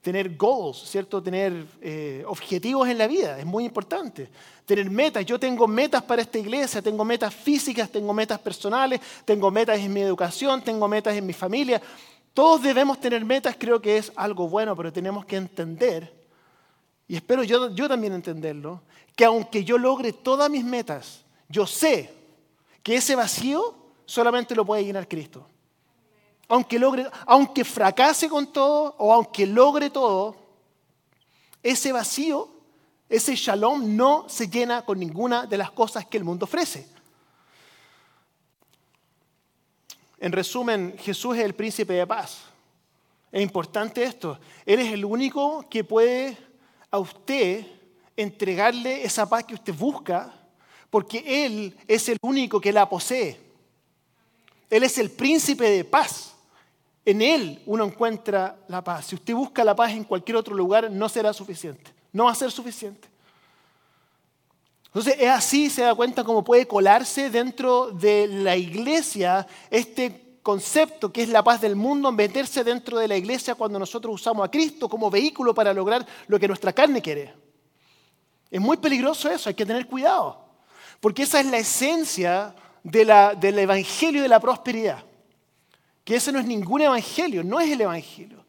tener 0.00 0.36
goals, 0.36 0.78
¿cierto? 0.90 1.22
Tener 1.22 1.64
eh, 1.80 2.24
objetivos 2.26 2.88
en 2.88 2.98
la 2.98 3.06
vida, 3.06 3.38
es 3.38 3.46
muy 3.46 3.64
importante. 3.64 4.28
Tener 4.66 4.90
metas, 4.90 5.24
yo 5.24 5.38
tengo 5.38 5.68
metas 5.68 6.02
para 6.02 6.22
esta 6.22 6.38
iglesia, 6.38 6.82
tengo 6.82 7.04
metas 7.04 7.32
físicas, 7.32 7.88
tengo 7.88 8.12
metas 8.12 8.40
personales, 8.40 9.00
tengo 9.24 9.48
metas 9.52 9.78
en 9.78 9.92
mi 9.92 10.00
educación, 10.00 10.60
tengo 10.62 10.88
metas 10.88 11.14
en 11.14 11.24
mi 11.24 11.32
familia. 11.32 11.80
Todos 12.34 12.62
debemos 12.62 13.00
tener 13.00 13.24
metas, 13.24 13.54
creo 13.56 13.80
que 13.80 13.98
es 13.98 14.10
algo 14.16 14.48
bueno, 14.48 14.74
pero 14.74 14.92
tenemos 14.92 15.24
que 15.24 15.36
entender, 15.36 16.12
y 17.06 17.14
espero 17.14 17.44
yo, 17.44 17.70
yo 17.70 17.88
también 17.88 18.14
entenderlo, 18.14 18.82
que 19.14 19.24
aunque 19.24 19.62
yo 19.62 19.78
logre 19.78 20.12
todas 20.12 20.50
mis 20.50 20.64
metas, 20.64 21.24
yo 21.48 21.64
sé 21.64 22.10
que 22.82 22.96
ese 22.96 23.14
vacío 23.14 23.76
solamente 24.04 24.56
lo 24.56 24.64
puede 24.64 24.84
llenar 24.84 25.06
Cristo 25.06 25.46
aunque, 26.52 26.78
logre, 26.78 27.06
aunque 27.24 27.64
fracase 27.64 28.28
con 28.28 28.52
todo 28.52 28.94
o 28.98 29.10
aunque 29.14 29.46
logre 29.46 29.88
todo, 29.88 30.36
ese 31.62 31.92
vacío, 31.92 32.46
ese 33.08 33.34
shalom 33.34 33.96
no 33.96 34.28
se 34.28 34.48
llena 34.48 34.84
con 34.84 34.98
ninguna 35.00 35.46
de 35.46 35.56
las 35.56 35.70
cosas 35.70 36.04
que 36.04 36.18
el 36.18 36.24
mundo 36.24 36.44
ofrece. 36.44 36.86
En 40.18 40.30
resumen, 40.30 40.94
Jesús 40.98 41.38
es 41.38 41.42
el 41.42 41.54
príncipe 41.54 41.94
de 41.94 42.06
paz. 42.06 42.42
Es 43.30 43.40
importante 43.40 44.02
esto. 44.02 44.38
Él 44.66 44.80
es 44.80 44.92
el 44.92 45.06
único 45.06 45.66
que 45.70 45.84
puede 45.84 46.36
a 46.90 46.98
usted 46.98 47.66
entregarle 48.14 49.04
esa 49.04 49.26
paz 49.26 49.44
que 49.44 49.54
usted 49.54 49.72
busca, 49.72 50.30
porque 50.90 51.46
Él 51.46 51.74
es 51.88 52.10
el 52.10 52.18
único 52.20 52.60
que 52.60 52.74
la 52.74 52.86
posee. 52.86 53.40
Él 54.68 54.82
es 54.82 54.98
el 54.98 55.10
príncipe 55.10 55.70
de 55.70 55.84
paz. 55.84 56.31
En 57.04 57.20
Él 57.20 57.62
uno 57.66 57.84
encuentra 57.84 58.56
la 58.68 58.82
paz. 58.82 59.06
Si 59.06 59.16
usted 59.16 59.34
busca 59.34 59.64
la 59.64 59.74
paz 59.74 59.92
en 59.92 60.04
cualquier 60.04 60.36
otro 60.36 60.54
lugar, 60.54 60.90
no 60.90 61.08
será 61.08 61.32
suficiente. 61.32 61.92
No 62.12 62.24
va 62.24 62.32
a 62.32 62.36
ser 62.36 62.50
suficiente. 62.50 63.08
Entonces 64.86 65.16
es 65.18 65.28
así, 65.28 65.70
se 65.70 65.82
da 65.82 65.94
cuenta 65.94 66.22
cómo 66.22 66.44
puede 66.44 66.66
colarse 66.66 67.30
dentro 67.30 67.90
de 67.90 68.28
la 68.28 68.56
iglesia 68.56 69.46
este 69.70 70.38
concepto 70.42 71.10
que 71.10 71.22
es 71.22 71.30
la 71.30 71.42
paz 71.42 71.60
del 71.62 71.76
mundo, 71.76 72.12
meterse 72.12 72.62
dentro 72.62 72.98
de 72.98 73.08
la 73.08 73.16
iglesia 73.16 73.54
cuando 73.54 73.78
nosotros 73.78 74.14
usamos 74.14 74.46
a 74.46 74.50
Cristo 74.50 74.88
como 74.88 75.10
vehículo 75.10 75.54
para 75.54 75.72
lograr 75.72 76.06
lo 76.26 76.38
que 76.38 76.46
nuestra 76.46 76.74
carne 76.74 77.00
quiere. 77.00 77.34
Es 78.50 78.60
muy 78.60 78.76
peligroso 78.76 79.30
eso, 79.30 79.48
hay 79.48 79.54
que 79.54 79.64
tener 79.64 79.86
cuidado, 79.86 80.44
porque 81.00 81.22
esa 81.22 81.40
es 81.40 81.46
la 81.46 81.56
esencia 81.56 82.54
del 82.82 83.58
Evangelio 83.58 84.20
de 84.20 84.28
la 84.28 84.40
prosperidad 84.40 85.02
que 86.04 86.16
ese 86.16 86.32
no 86.32 86.38
es 86.38 86.46
ningún 86.46 86.82
evangelio, 86.82 87.44
no 87.44 87.60
es 87.60 87.70
el 87.70 87.80
evangelio. 87.80 88.44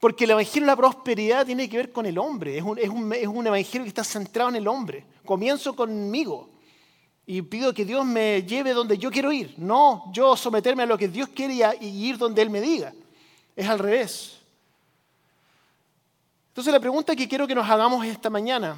Porque 0.00 0.24
el 0.24 0.30
evangelio 0.30 0.62
de 0.62 0.72
la 0.72 0.76
prosperidad 0.76 1.46
tiene 1.46 1.68
que 1.68 1.76
ver 1.76 1.92
con 1.92 2.06
el 2.06 2.18
hombre, 2.18 2.58
es 2.58 2.64
un, 2.64 3.46
evangelio 3.46 3.84
que 3.84 3.88
está 3.88 4.04
centrado 4.04 4.50
en 4.50 4.56
el 4.56 4.66
hombre. 4.66 5.04
Comienzo 5.24 5.76
conmigo 5.76 6.50
y 7.24 7.40
pido 7.42 7.72
que 7.72 7.84
Dios 7.84 8.04
me 8.04 8.42
lleve 8.42 8.72
donde 8.72 8.98
yo 8.98 9.10
quiero 9.10 9.30
ir, 9.30 9.54
no 9.58 10.10
yo 10.12 10.36
someterme 10.36 10.82
a 10.82 10.86
lo 10.86 10.98
que 10.98 11.08
Dios 11.08 11.28
quiere 11.28 11.54
y 11.80 12.08
ir 12.08 12.18
donde 12.18 12.42
Él 12.42 12.50
me 12.50 12.60
diga. 12.60 12.92
Es 13.54 13.68
al 13.68 13.78
revés. 13.78 14.38
Entonces 16.48 16.72
la 16.72 16.80
pregunta 16.80 17.14
que 17.14 17.28
quiero 17.28 17.46
que 17.46 17.54
nos 17.54 17.68
hagamos 17.68 18.04
esta 18.04 18.28
mañana, 18.28 18.76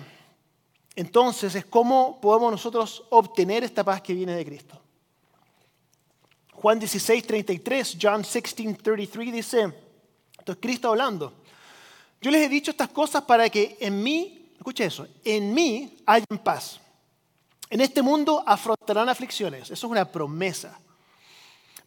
entonces, 0.97 1.55
es 1.55 1.65
cómo 1.65 2.21
podemos 2.21 2.53
nosotros 2.53 3.05
obtener 3.11 3.65
esta 3.65 3.83
paz 3.83 4.01
que 4.01 4.15
viene 4.15 4.35
de 4.35 4.45
Cristo. 4.45 4.81
Juan 6.65 6.79
16, 6.79 7.27
33, 7.27 7.99
John 8.01 8.23
16, 8.23 8.79
33 8.79 9.33
dice, 9.35 9.71
esto 10.39 10.53
es 10.53 10.59
Cristo 10.59 10.89
hablando. 10.89 11.35
Yo 12.23 12.31
les 12.31 12.41
he 12.41 12.49
dicho 12.49 12.71
estas 12.71 12.89
cosas 12.89 13.23
para 13.25 13.51
que 13.51 13.77
en 13.81 14.03
mí, 14.03 14.51
escuche 14.57 14.87
eso, 14.87 15.07
en 15.27 15.53
mí 15.53 15.99
haya 16.07 16.25
paz. 16.43 16.81
En 17.69 17.83
este 17.83 18.01
mundo 18.01 18.43
afrontarán 18.47 19.11
aflicciones, 19.11 19.65
eso 19.65 19.75
es 19.75 19.85
una 19.85 20.11
promesa. 20.11 20.81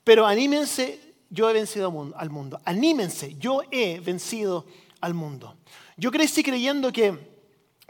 Pero 0.03 0.27
anímense, 0.27 1.15
yo 1.31 1.49
he 1.49 1.53
vencido 1.53 2.13
al 2.15 2.29
mundo. 2.29 2.61
Anímense, 2.63 3.35
yo 3.39 3.63
he 3.71 3.99
vencido 3.99 4.67
al 5.01 5.15
mundo. 5.15 5.57
Yo 5.95 6.11
crecí 6.11 6.43
creyendo 6.43 6.93
que, 6.93 7.17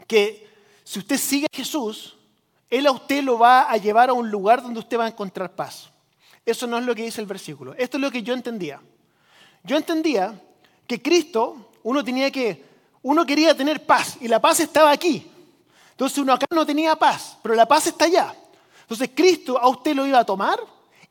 que 0.06 0.48
si 0.84 1.00
usted 1.00 1.18
sigue 1.18 1.48
a 1.52 1.54
Jesús, 1.54 2.16
Él 2.70 2.86
a 2.86 2.92
usted 2.92 3.22
lo 3.22 3.38
va 3.38 3.70
a 3.70 3.76
llevar 3.76 4.08
a 4.08 4.14
un 4.14 4.30
lugar 4.30 4.62
donde 4.62 4.80
usted 4.80 4.98
va 4.98 5.04
a 5.04 5.08
encontrar 5.08 5.54
paz. 5.54 5.90
Eso 6.48 6.66
no 6.66 6.78
es 6.78 6.86
lo 6.86 6.94
que 6.94 7.02
dice 7.02 7.20
el 7.20 7.26
versículo. 7.26 7.74
Esto 7.76 7.98
es 7.98 8.00
lo 8.00 8.10
que 8.10 8.22
yo 8.22 8.32
entendía. 8.32 8.80
Yo 9.64 9.76
entendía 9.76 10.40
que 10.86 11.02
Cristo, 11.02 11.72
uno 11.82 12.02
tenía 12.02 12.30
que, 12.30 12.64
uno 13.02 13.26
quería 13.26 13.54
tener 13.54 13.84
paz 13.84 14.16
y 14.18 14.28
la 14.28 14.40
paz 14.40 14.60
estaba 14.60 14.90
aquí. 14.90 15.30
Entonces 15.90 16.16
uno 16.16 16.32
acá 16.32 16.46
no 16.50 16.64
tenía 16.64 16.96
paz, 16.96 17.36
pero 17.42 17.54
la 17.54 17.68
paz 17.68 17.88
está 17.88 18.06
allá. 18.06 18.34
Entonces 18.80 19.10
Cristo 19.14 19.58
a 19.58 19.68
usted 19.68 19.94
lo 19.94 20.06
iba 20.06 20.20
a 20.20 20.24
tomar 20.24 20.58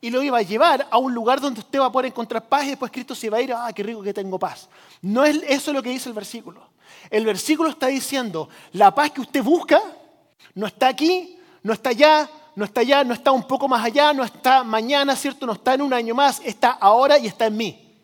y 0.00 0.10
lo 0.10 0.24
iba 0.24 0.38
a 0.38 0.42
llevar 0.42 0.88
a 0.90 0.98
un 0.98 1.14
lugar 1.14 1.40
donde 1.40 1.60
usted 1.60 1.78
va 1.78 1.86
a 1.86 1.92
poder 1.92 2.10
encontrar 2.10 2.48
paz 2.48 2.64
y 2.64 2.70
después 2.70 2.90
Cristo 2.90 3.14
se 3.14 3.30
va 3.30 3.38
a 3.38 3.40
ir, 3.40 3.52
ah, 3.52 3.72
qué 3.72 3.84
rico 3.84 4.02
que 4.02 4.12
tengo 4.12 4.40
paz. 4.40 4.68
No 5.02 5.24
es 5.24 5.40
eso 5.46 5.72
lo 5.72 5.84
que 5.84 5.90
dice 5.90 6.08
el 6.08 6.16
versículo. 6.16 6.68
El 7.10 7.24
versículo 7.24 7.70
está 7.70 7.86
diciendo, 7.86 8.48
la 8.72 8.92
paz 8.92 9.12
que 9.12 9.20
usted 9.20 9.44
busca 9.44 9.80
no 10.56 10.66
está 10.66 10.88
aquí, 10.88 11.38
no 11.62 11.72
está 11.72 11.90
allá, 11.90 12.28
no 12.58 12.64
está 12.64 12.80
allá, 12.80 13.04
no 13.04 13.14
está 13.14 13.30
un 13.30 13.44
poco 13.44 13.68
más 13.68 13.84
allá, 13.84 14.12
no 14.12 14.24
está 14.24 14.64
mañana, 14.64 15.14
¿cierto? 15.14 15.46
No 15.46 15.52
está 15.52 15.74
en 15.74 15.82
un 15.82 15.94
año 15.94 16.12
más, 16.12 16.42
está 16.44 16.70
ahora 16.72 17.16
y 17.16 17.28
está 17.28 17.46
en 17.46 17.56
mí. 17.56 17.94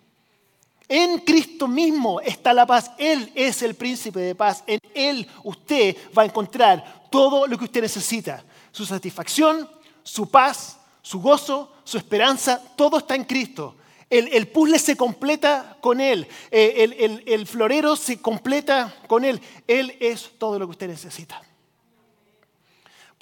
En 0.89 1.19
Cristo 1.19 1.67
mismo 1.67 2.21
está 2.21 2.55
la 2.55 2.65
paz. 2.65 2.93
Él 2.97 3.33
es 3.35 3.63
el 3.63 3.75
príncipe 3.75 4.21
de 4.21 4.37
paz. 4.37 4.63
En 4.69 4.79
Él 4.95 5.29
usted 5.43 5.97
va 6.17 6.23
a 6.23 6.27
encontrar 6.27 7.09
todo 7.11 7.49
lo 7.49 7.59
que 7.59 7.65
usted 7.65 7.83
necesita. 7.83 8.45
Su 8.71 8.87
satisfacción, 8.87 9.69
su 10.05 10.31
paz, 10.31 10.79
su 11.03 11.21
gozo, 11.21 11.73
su 11.83 11.99
esperanza, 11.99 12.63
todo 12.77 12.99
está 12.99 13.17
en 13.17 13.25
Cristo. 13.25 13.75
El, 14.09 14.47
puzzle 14.47 14.79
se 14.79 14.97
completa 14.97 15.79
con 15.81 16.01
Él. 16.01 16.29
Eh, 16.53 16.95
el, 16.97 17.25
el 17.27 17.47
florero 17.49 17.97
se 17.97 18.21
completa 18.21 18.95
con 19.09 19.25
Él. 19.25 19.41
Él 19.67 19.97
es 19.99 20.31
todo 20.39 20.61
lo 20.61 20.67
que 20.69 20.71
usted 20.71 20.87
necesita. 20.87 21.43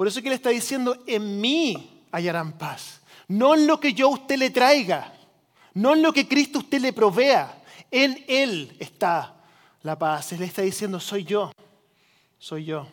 Por 0.03 0.09
eso 0.09 0.21
que 0.21 0.27
Él 0.27 0.35
está 0.35 0.51
diciendo, 0.51 1.01
en 1.07 1.41
mí 1.41 2.03
hallarán 2.11 2.59
paz. 2.59 3.03
No 3.29 3.55
en 3.55 3.69
lo 3.69 3.79
que 3.79 3.93
yo 3.93 4.09
a 4.09 4.11
usted 4.11 4.37
le 4.37 4.51
traiga 4.51 5.13
no 5.75 5.95
en 5.95 6.03
lo 6.03 6.13
que 6.13 6.27
Cristo 6.27 6.59
usted 6.59 6.81
le 6.81 6.93
provea. 6.93 7.63
En 7.89 8.25
Él 8.27 8.75
está 8.81 9.33
la 9.85 9.97
paz. 9.97 10.33
Él 10.33 10.43
está 10.43 10.63
diciendo, 10.63 10.99
soy 10.99 11.23
yo, 11.23 11.53
soy 12.37 12.65
yo. 12.65 12.85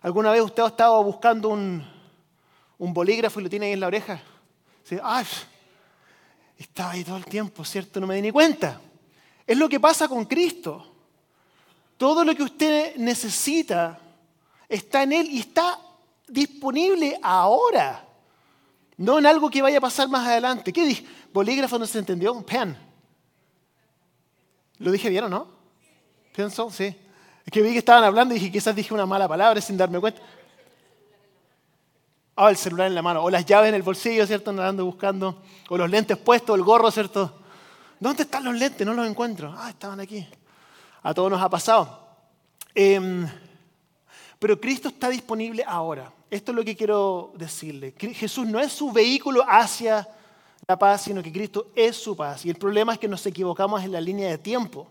¿Alguna 0.00 0.32
vez 0.32 0.42
usted 0.42 0.64
ha 0.64 0.66
estado 0.66 1.00
buscando 1.04 1.50
un, 1.50 1.86
bolígrafo 2.78 3.38
y 3.38 3.44
lo 3.44 3.48
tiene 3.48 3.66
ahí 3.66 3.72
en 3.74 3.78
la 3.78 3.86
oreja? 3.86 4.20
¿Sí? 4.82 4.98
Ay, 5.00 5.24
estaba 6.58 6.90
ahí 6.90 7.04
todo 7.04 7.18
el 7.18 7.26
tiempo, 7.26 7.64
¿cierto? 7.64 8.00
No 8.00 8.08
me 8.08 8.16
di 8.16 8.22
ni 8.22 8.32
cuenta. 8.32 8.80
Es 9.46 9.56
lo 9.56 9.68
que 9.68 9.78
pasa 9.78 10.08
con 10.08 10.24
Cristo. 10.24 10.84
Todo 11.96 12.24
lo 12.24 12.34
que 12.34 12.42
usted 12.42 12.96
necesita 12.96 14.00
está 14.68 15.04
en 15.04 15.12
Él 15.12 15.28
y 15.30 15.38
está 15.38 15.78
disponible 16.32 17.18
ahora. 17.22 18.08
No 18.96 19.18
en 19.18 19.26
algo 19.26 19.50
que 19.50 19.62
vaya 19.62 19.78
a 19.78 19.80
pasar 19.80 20.08
más 20.08 20.26
adelante. 20.26 20.72
¿Qué 20.72 20.84
dije? 20.84 21.06
Bolígrafo 21.32 21.78
no 21.78 21.86
se 21.86 21.98
entendió. 21.98 22.40
Pen. 22.44 22.76
¿Lo 24.78 24.90
dije 24.90 25.08
bien 25.08 25.24
o 25.24 25.28
no? 25.28 25.48
¿Pienso? 26.34 26.70
Sí. 26.70 26.96
Es 27.44 27.52
que 27.52 27.62
vi 27.62 27.72
que 27.72 27.78
estaban 27.78 28.04
hablando 28.04 28.34
y 28.34 28.38
dije, 28.38 28.52
quizás 28.52 28.74
dije 28.74 28.94
una 28.94 29.06
mala 29.06 29.28
palabra 29.28 29.60
sin 29.60 29.76
darme 29.76 30.00
cuenta. 30.00 30.22
Ah, 32.36 32.50
el 32.50 32.56
celular 32.56 32.86
en 32.86 32.94
la 32.94 33.02
mano. 33.02 33.22
O 33.22 33.30
las 33.30 33.44
llaves 33.44 33.68
en 33.68 33.74
el 33.74 33.82
bolsillo, 33.82 34.26
¿cierto? 34.26 34.50
Andando 34.50 34.84
buscando. 34.84 35.42
O 35.68 35.76
los 35.76 35.90
lentes 35.90 36.16
puestos, 36.16 36.56
el 36.56 36.64
gorro, 36.64 36.90
¿cierto? 36.90 37.40
¿Dónde 38.00 38.22
están 38.22 38.44
los 38.44 38.54
lentes? 38.54 38.86
No 38.86 38.94
los 38.94 39.06
encuentro. 39.06 39.54
Ah, 39.56 39.70
estaban 39.70 40.00
aquí. 40.00 40.26
A 41.02 41.12
todos 41.12 41.30
nos 41.30 41.42
ha 41.42 41.48
pasado. 41.48 42.08
Em, 42.74 43.28
pero 44.38 44.60
Cristo 44.60 44.88
está 44.88 45.08
disponible 45.08 45.62
ahora. 45.66 46.12
Esto 46.32 46.50
es 46.50 46.56
lo 46.56 46.64
que 46.64 46.74
quiero 46.74 47.30
decirle. 47.36 47.92
Jesús 47.98 48.46
no 48.46 48.58
es 48.58 48.72
su 48.72 48.90
vehículo 48.90 49.44
hacia 49.46 50.08
la 50.66 50.78
paz, 50.78 51.02
sino 51.02 51.22
que 51.22 51.30
Cristo 51.30 51.66
es 51.76 51.94
su 51.94 52.16
paz. 52.16 52.46
Y 52.46 52.48
el 52.48 52.56
problema 52.56 52.94
es 52.94 52.98
que 52.98 53.06
nos 53.06 53.26
equivocamos 53.26 53.84
en 53.84 53.92
la 53.92 54.00
línea 54.00 54.30
de 54.30 54.38
tiempo. 54.38 54.88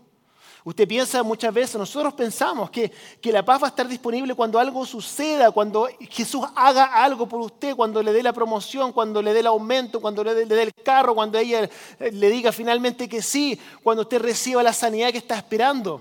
Usted 0.62 0.86
piensa 0.86 1.20
muchas 1.24 1.52
veces, 1.52 1.74
nosotros 1.74 2.14
pensamos 2.14 2.70
que, 2.70 2.92
que, 3.20 3.32
la 3.32 3.44
paz 3.44 3.60
va 3.60 3.66
a 3.66 3.70
estar 3.70 3.88
disponible 3.88 4.36
cuando 4.36 4.60
algo 4.60 4.86
suceda, 4.86 5.50
cuando 5.50 5.88
Jesús 6.08 6.46
haga 6.54 7.02
algo 7.02 7.26
por 7.26 7.40
usted, 7.40 7.74
cuando 7.74 8.00
le 8.04 8.12
dé 8.12 8.22
la 8.22 8.32
promoción, 8.32 8.92
cuando 8.92 9.20
le 9.20 9.32
dé 9.32 9.40
el 9.40 9.48
aumento, 9.48 10.00
cuando 10.00 10.22
le 10.22 10.46
dé, 10.46 10.62
el 10.62 10.72
carro, 10.72 11.16
cuando 11.16 11.38
ella 11.38 11.68
le 11.98 12.30
diga 12.30 12.52
finalmente 12.52 13.08
que 13.08 13.20
sí, 13.20 13.58
cuando 13.82 14.02
usted 14.02 14.22
reciba 14.22 14.62
la 14.62 14.72
sanidad 14.72 15.10
que 15.10 15.18
está 15.18 15.34
esperando 15.34 16.00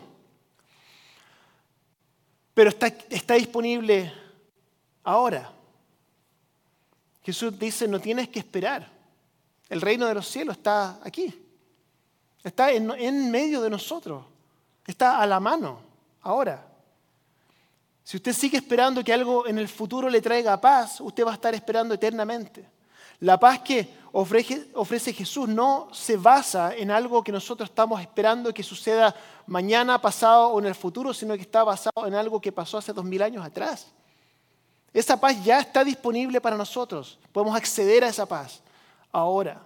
pero 2.54 2.70
está, 2.70 3.34
disponible 3.36 4.14
ahora. 5.04 5.52
Jesús 7.24 7.58
dice, 7.58 7.88
no 7.88 8.00
tienes 8.00 8.30
que 8.30 8.40
esperar. 8.40 8.90
El 9.70 9.82
reino 9.82 10.06
de 10.08 10.14
los 10.14 10.28
cielos 10.28 10.58
está 10.58 11.00
aquí. 11.04 11.34
Está 12.44 12.72
en, 12.72 13.32
medio 13.32 13.62
de 13.62 13.70
nosotros. 13.70 14.26
Está 14.86 15.22
a 15.22 15.28
la 15.28 15.40
mano, 15.40 15.80
ahora. 16.22 16.68
Si 18.04 18.18
usted 18.18 18.34
sigue 18.34 18.58
esperando 18.58 19.04
que 19.04 19.14
algo 19.14 19.46
en 19.46 19.60
el 19.60 19.70
futuro 19.70 20.10
le 20.10 20.22
traiga 20.22 20.60
paz, 20.60 21.00
usted 21.00 21.26
va 21.26 21.32
a 21.32 21.36
estar 21.36 21.54
esperando 21.54 21.94
eternamente. 21.94 22.68
La 23.20 23.40
paz 23.40 23.60
que 23.60 23.88
ofrece, 24.14 25.14
Jesús 25.14 25.48
no 25.48 25.90
se 25.94 26.18
basa 26.18 26.76
en 26.76 26.90
algo 26.90 27.24
que 27.24 27.32
nosotros 27.32 27.70
estamos 27.70 28.02
esperando 28.02 28.52
que 28.52 28.64
suceda 28.64 29.16
mañana, 29.46 30.02
pasado 30.02 30.48
o 30.48 30.60
en 30.60 30.66
el 30.66 30.76
futuro, 30.76 31.14
sino 31.14 31.36
que 31.36 31.42
está 31.42 31.64
basado 31.64 32.08
en 32.08 32.16
algo 32.16 32.42
que 32.42 32.52
pasó 32.52 32.80
hace 32.80 32.94
dos 32.94 33.06
mil 33.06 33.22
años 33.22 33.46
atrás. 33.46 33.94
Esa 34.94 35.20
paz 35.20 35.44
ya 35.44 35.60
está 35.60 35.84
disponible 35.84 36.42
para 36.42 36.58
nosotros. 36.58 37.18
Podemos 37.32 37.56
acceder 37.56 38.04
a 38.04 38.10
esa 38.10 38.26
paz 38.26 38.62
ahora. 39.12 39.62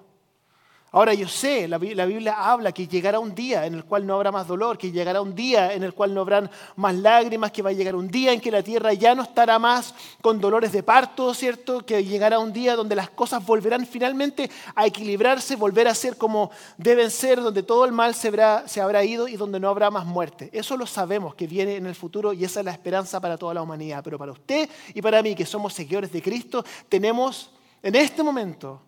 Ahora 0.95 1.13
yo 1.13 1.27
sé, 1.27 1.67
la, 1.67 1.77
Biblia 1.77 2.35
habla 2.37 2.71
que 2.71 2.87
llegará 2.87 3.19
un 3.19 3.35
día 3.35 3.65
en 3.65 3.73
el 3.73 3.83
cual 3.83 4.07
no 4.07 4.15
habrá 4.15 4.31
más 4.31 4.47
dolor, 4.47 4.77
que 4.77 4.93
llegará 4.93 5.19
un 5.19 5.35
día 5.35 5.73
en 5.73 5.83
el 5.83 5.93
cual 5.93 6.13
no 6.13 6.21
habrán 6.21 6.49
más 6.77 6.95
lágrimas, 6.95 7.51
que 7.51 7.61
va 7.61 7.71
a 7.71 7.73
llegar 7.73 7.97
un 7.97 8.07
día 8.07 8.31
en 8.31 8.39
que 8.39 8.49
la 8.49 8.63
tierra 8.63 8.93
ya 8.93 9.13
no 9.13 9.23
estará 9.23 9.59
más 9.59 9.93
con 10.21 10.39
dolores 10.39 10.71
de 10.71 10.83
parto, 10.83 11.33
¿cierto? 11.33 11.85
Que 11.85 12.05
llegará 12.05 12.39
un 12.39 12.53
día 12.53 12.77
donde 12.77 12.95
las 12.95 13.09
cosas 13.09 13.45
volverán 13.45 13.85
finalmente 13.85 14.49
a 14.73 14.85
equilibrarse, 14.85 15.57
volver 15.57 15.89
a 15.89 15.93
ser 15.93 16.15
como 16.15 16.49
deben 16.77 17.11
ser, 17.11 17.41
donde 17.41 17.61
todo 17.61 17.83
el 17.83 17.91
mal 17.91 18.15
se 18.15 18.29
habrá, 18.29 19.03
ido 19.03 19.27
y 19.27 19.35
donde 19.35 19.59
no 19.59 19.67
habrá 19.67 19.91
más 19.91 20.05
muerte. 20.05 20.49
Eso 20.53 20.77
lo 20.77 20.87
sabemos 20.87 21.35
que 21.35 21.45
viene 21.45 21.75
en 21.75 21.87
el 21.87 21.95
futuro 21.95 22.31
y 22.31 22.45
esa 22.45 22.61
es 22.61 22.65
la 22.65 22.71
esperanza 22.71 23.19
para 23.19 23.37
toda 23.37 23.53
la 23.53 23.61
humanidad. 23.61 24.01
Pero 24.01 24.17
para 24.17 24.31
usted 24.31 24.69
y 24.93 25.01
para 25.01 25.21
mí, 25.21 25.35
que 25.35 25.45
somos 25.45 25.73
seguidores 25.73 26.13
de 26.13 26.21
Cristo, 26.21 26.63
tenemos 26.87 27.51
en 27.83 27.95
este 27.95 28.23
momento 28.23 28.79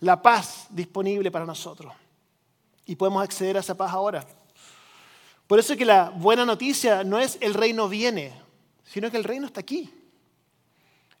la 0.00 0.20
paz 0.20 0.66
disponible 0.70 1.30
para 1.30 1.46
nosotros. 1.46 1.92
Y 2.84 2.96
podemos 2.96 3.22
acceder 3.22 3.56
a 3.56 3.60
esa 3.60 3.74
paz 3.74 3.92
ahora. 3.92 4.26
Por 5.46 5.58
eso 5.58 5.72
es 5.72 5.78
que 5.78 5.84
la 5.84 6.10
buena 6.10 6.44
noticia 6.44 7.04
no 7.04 7.18
es 7.18 7.38
el 7.40 7.54
reino 7.54 7.88
viene, 7.88 8.32
sino 8.84 9.10
que 9.10 9.16
el 9.16 9.24
reino 9.24 9.46
está 9.46 9.60
aquí. 9.60 9.92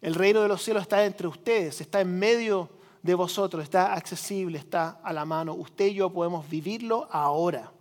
El 0.00 0.14
reino 0.14 0.42
de 0.42 0.48
los 0.48 0.62
cielos 0.62 0.82
está 0.82 1.04
entre 1.04 1.26
ustedes, 1.26 1.80
está 1.80 2.00
en 2.00 2.18
medio 2.18 2.68
de 3.02 3.14
vosotros, 3.14 3.62
está 3.62 3.94
accesible, 3.94 4.58
está 4.58 5.00
a 5.02 5.12
la 5.12 5.24
mano. 5.24 5.54
Usted 5.54 5.86
y 5.86 5.94
yo 5.94 6.10
podemos 6.10 6.48
vivirlo 6.48 7.08
ahora. 7.10 7.72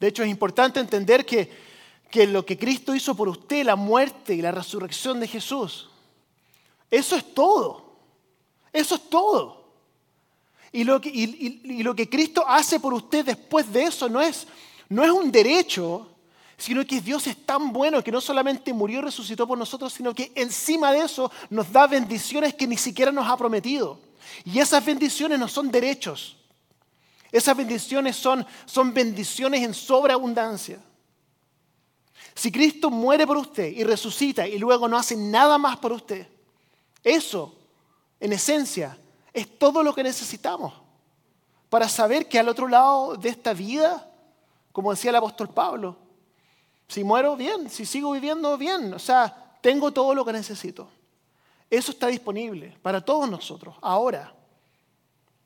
De 0.00 0.08
hecho, 0.08 0.22
es 0.22 0.30
importante 0.30 0.80
entender 0.80 1.24
que, 1.24 1.50
que 2.10 2.26
lo 2.26 2.44
que 2.44 2.58
Cristo 2.58 2.94
hizo 2.94 3.14
por 3.14 3.28
usted, 3.28 3.64
la 3.64 3.76
muerte 3.76 4.34
y 4.34 4.42
la 4.42 4.50
resurrección 4.50 5.20
de 5.20 5.28
Jesús, 5.28 5.90
eso 6.90 7.16
es 7.16 7.34
todo. 7.34 7.81
Eso 8.72 8.94
es 8.94 9.10
todo. 9.10 9.62
Y 10.72 10.84
lo 10.84 11.00
que, 11.00 12.08
Cristo 12.08 12.44
hace 12.46 12.80
por 12.80 12.94
usted 12.94 13.26
después 13.26 13.70
de 13.70 13.84
eso 13.84 14.08
no 14.08 14.22
es, 14.22 14.46
no 14.88 15.04
es 15.04 15.10
un 15.10 15.30
derecho, 15.30 16.08
sino 16.56 16.86
que 16.86 17.00
Dios 17.02 17.26
es 17.26 17.44
tan 17.44 17.72
bueno 17.72 18.02
que 18.02 18.10
no 18.10 18.22
solamente 18.22 18.72
murió 18.72 19.00
y 19.00 19.02
resucitó 19.02 19.46
por 19.46 19.58
nosotros, 19.58 19.92
sino 19.92 20.14
que 20.14 20.32
encima 20.34 20.90
de 20.92 21.00
eso 21.00 21.30
nos 21.50 21.70
da 21.70 21.86
bendiciones 21.86 22.54
que 22.54 22.66
ni 22.66 22.78
siquiera 22.78 23.12
nos 23.12 23.28
ha 23.28 23.36
prometido. 23.36 23.98
Y 24.46 24.58
esas 24.60 24.82
bendiciones 24.82 25.38
no 25.38 25.46
son 25.46 25.70
derechos. 25.70 26.38
Esas 27.30 27.54
bendiciones 27.54 28.16
son, 28.16 28.46
son 28.64 28.94
bendiciones 28.94 29.62
en 29.62 29.74
sobreabundancia. 29.74 30.80
Si 32.34 32.50
Cristo 32.50 32.90
muere 32.90 33.26
por 33.26 33.36
usted 33.36 33.66
y 33.76 33.84
resucita 33.84 34.48
y 34.48 34.58
luego 34.58 34.88
no 34.88 34.96
hace 34.96 35.16
nada 35.16 35.58
más 35.58 35.76
por 35.76 35.92
usted, 35.92 36.26
eso 37.04 37.54
en 38.22 38.32
esencia, 38.32 38.96
es 39.32 39.58
todo 39.58 39.82
lo 39.82 39.92
que 39.92 40.04
necesitamos 40.04 40.72
para 41.68 41.88
saber 41.88 42.28
que 42.28 42.38
al 42.38 42.48
otro 42.48 42.68
lado 42.68 43.16
de 43.16 43.30
esta 43.30 43.52
vida, 43.52 44.08
como 44.70 44.92
decía 44.92 45.10
el 45.10 45.16
apóstol 45.16 45.48
Pablo, 45.48 45.96
si 46.86 47.02
muero, 47.02 47.34
bien, 47.34 47.68
si 47.68 47.84
sigo 47.84 48.12
viviendo, 48.12 48.56
bien, 48.56 48.94
o 48.94 48.98
sea, 49.00 49.56
tengo 49.60 49.90
todo 49.90 50.14
lo 50.14 50.24
que 50.24 50.32
necesito. 50.32 50.88
Eso 51.68 51.90
está 51.90 52.06
disponible 52.06 52.78
para 52.80 53.00
todos 53.00 53.28
nosotros, 53.28 53.74
ahora. 53.80 54.32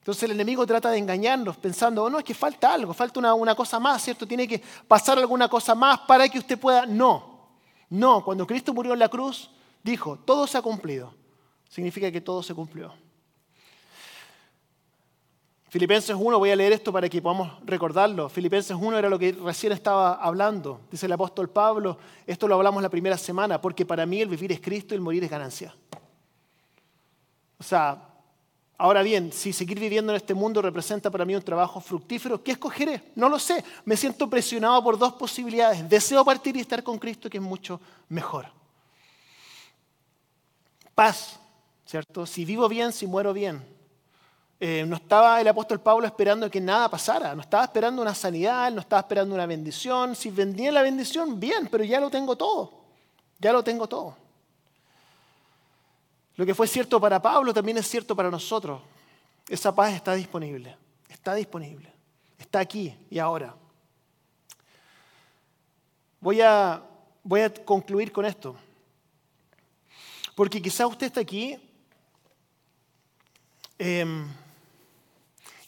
Entonces 0.01 0.25
el 0.25 0.33
enemigo 0.33 0.67
trata 0.67 0.91
de 0.91 0.99
engañarnos 0.99 1.57
pensando, 1.57 2.05
oh, 2.05 2.11
no, 2.11 2.19
es 2.19 2.27
que 2.27 2.35
falta 2.35 2.75
algo, 2.75 2.93
falta 2.93 3.21
una, 3.21 3.33
una 3.33 3.55
cosa 3.55 3.81
más, 3.81 4.03
¿cierto? 4.03 4.27
Tiene 4.27 4.47
que 4.47 4.63
pasar 4.87 5.19
alguna 5.19 5.49
cosa 5.49 5.75
más 5.75 6.01
para 6.01 6.29
que 6.29 6.41
usted 6.41 6.59
pueda. 6.59 6.85
No, 6.85 7.49
no, 7.89 8.23
cuando 8.23 8.47
Cristo 8.47 8.75
murió 8.75 8.93
en 8.93 8.99
la 8.99 9.09
cruz, 9.09 9.49
dijo, 9.83 10.19
todo 10.27 10.47
se 10.47 10.59
ha 10.59 10.63
cumplido 10.63 11.15
significa 11.69 12.11
que 12.11 12.21
todo 12.21 12.43
se 12.43 12.55
cumplió. 12.55 12.93
Filipenses 15.69 16.17
1, 16.19 16.39
voy 16.39 16.51
a 16.51 16.57
leer 16.57 16.73
esto 16.73 16.93
para 16.93 17.09
que 17.09 17.21
podamos 17.21 17.53
recordarlo. 17.65 18.29
Filipenses 18.29 18.77
1 18.81 18.99
era 18.99 19.11
lo 19.11 19.19
que 19.19 19.33
recién 19.33 19.73
estaba 19.73 20.15
hablando. 20.15 20.81
Dice 20.91 21.07
el 21.07 21.13
apóstol 21.13 21.51
Pablo, 21.51 21.99
esto 22.27 22.49
lo 22.49 22.55
hablamos 22.55 22.83
la 22.83 22.89
primera 22.89 23.19
semana, 23.19 23.61
porque 23.61 23.85
para 23.85 24.07
mí 24.07 24.23
el 24.23 24.29
vivir 24.29 24.53
es 24.53 24.61
Cristo 24.61 24.95
y 24.95 24.97
el 24.97 25.03
morir 25.03 25.25
es 25.25 25.31
ganancia. 25.31 25.75
O 27.59 27.63
sea, 27.65 28.01
ahora 28.79 29.03
bien, 29.03 29.33
si 29.33 29.53
seguir 29.53 29.81
viviendo 29.81 30.13
en 30.13 30.17
este 30.17 30.35
mundo 30.35 30.63
representa 30.63 31.11
para 31.11 31.25
mí 31.25 31.35
un 31.35 31.43
trabajo 31.43 31.81
fructífero, 31.81 32.43
¿qué 32.43 32.53
escogeré? 32.53 33.13
No 33.17 33.29
lo 33.29 33.39
sé. 33.39 33.65
Me 33.85 33.97
siento 33.97 34.31
presionado 34.31 34.83
por 34.85 34.97
dos 34.97 35.15
posibilidades. 35.15 35.89
Deseo 35.89 36.25
partir 36.25 36.57
y 36.57 36.61
estar 36.61 36.83
con 36.83 36.97
Cristo, 36.99 37.29
que 37.29 37.39
es 37.39 37.43
mucho 37.43 37.81
mejor. 38.09 38.47
paz, 40.95 41.39
¿cierto? 41.87 42.27
Si 42.27 42.45
vivo 42.45 42.69
bien, 42.69 42.93
si 42.93 43.07
muero 43.07 43.33
bien. 43.33 43.65
Eh, 44.59 44.85
no 44.87 44.97
estaba 44.97 45.41
el 45.41 45.49
apóstol 45.49 45.81
Pablo 45.81 46.07
esperando 46.07 46.51
que 46.51 46.61
nada 46.61 46.89
pasara, 46.89 47.35
no 47.35 47.43
estaba 47.43 47.65
esperando 47.65 48.01
una 48.01 48.15
sanidad, 48.15 48.71
no 48.73 48.81
estaba 48.81 49.01
esperando 49.01 49.35
una 49.35 49.47
bendición. 49.47 50.17
Si 50.17 50.31
vendía 50.31 50.73
la 50.73 50.83
bendición, 50.83 51.39
bien, 51.39 51.69
pero 51.71 51.85
ya 51.85 52.01
lo 52.01 52.11
tengo 52.11 52.37
todo, 52.37 52.73
ya 53.39 53.53
lo 53.53 53.63
tengo 53.63 53.87
todo. 53.87 54.17
Lo 56.37 56.45
que 56.45 56.55
fue 56.55 56.67
cierto 56.67 57.01
para 57.01 57.21
Pablo 57.21 57.53
también 57.53 57.79
es 57.79 57.89
cierto 57.89 58.17
para 58.17 58.31
nosotros. 58.31 58.81
Esa 59.49 59.75
paz 59.75 59.95
está 59.95 60.15
disponible, 60.15 60.77
está 61.09 61.35
disponible, 61.35 61.93
está 62.39 62.61
aquí 62.61 62.95
y 63.11 63.19
ahora. 63.19 63.55
Voy 66.21 66.41
a, 66.41 66.83
voy 67.23 67.43
a 67.43 67.53
concluir 67.53 68.11
con 68.11 68.25
esto. 68.25 68.57
Porque 70.35 70.61
quizá 70.61 70.87
usted 70.87 71.07
está 71.07 71.21
aquí 71.21 71.59
em, 73.79 74.27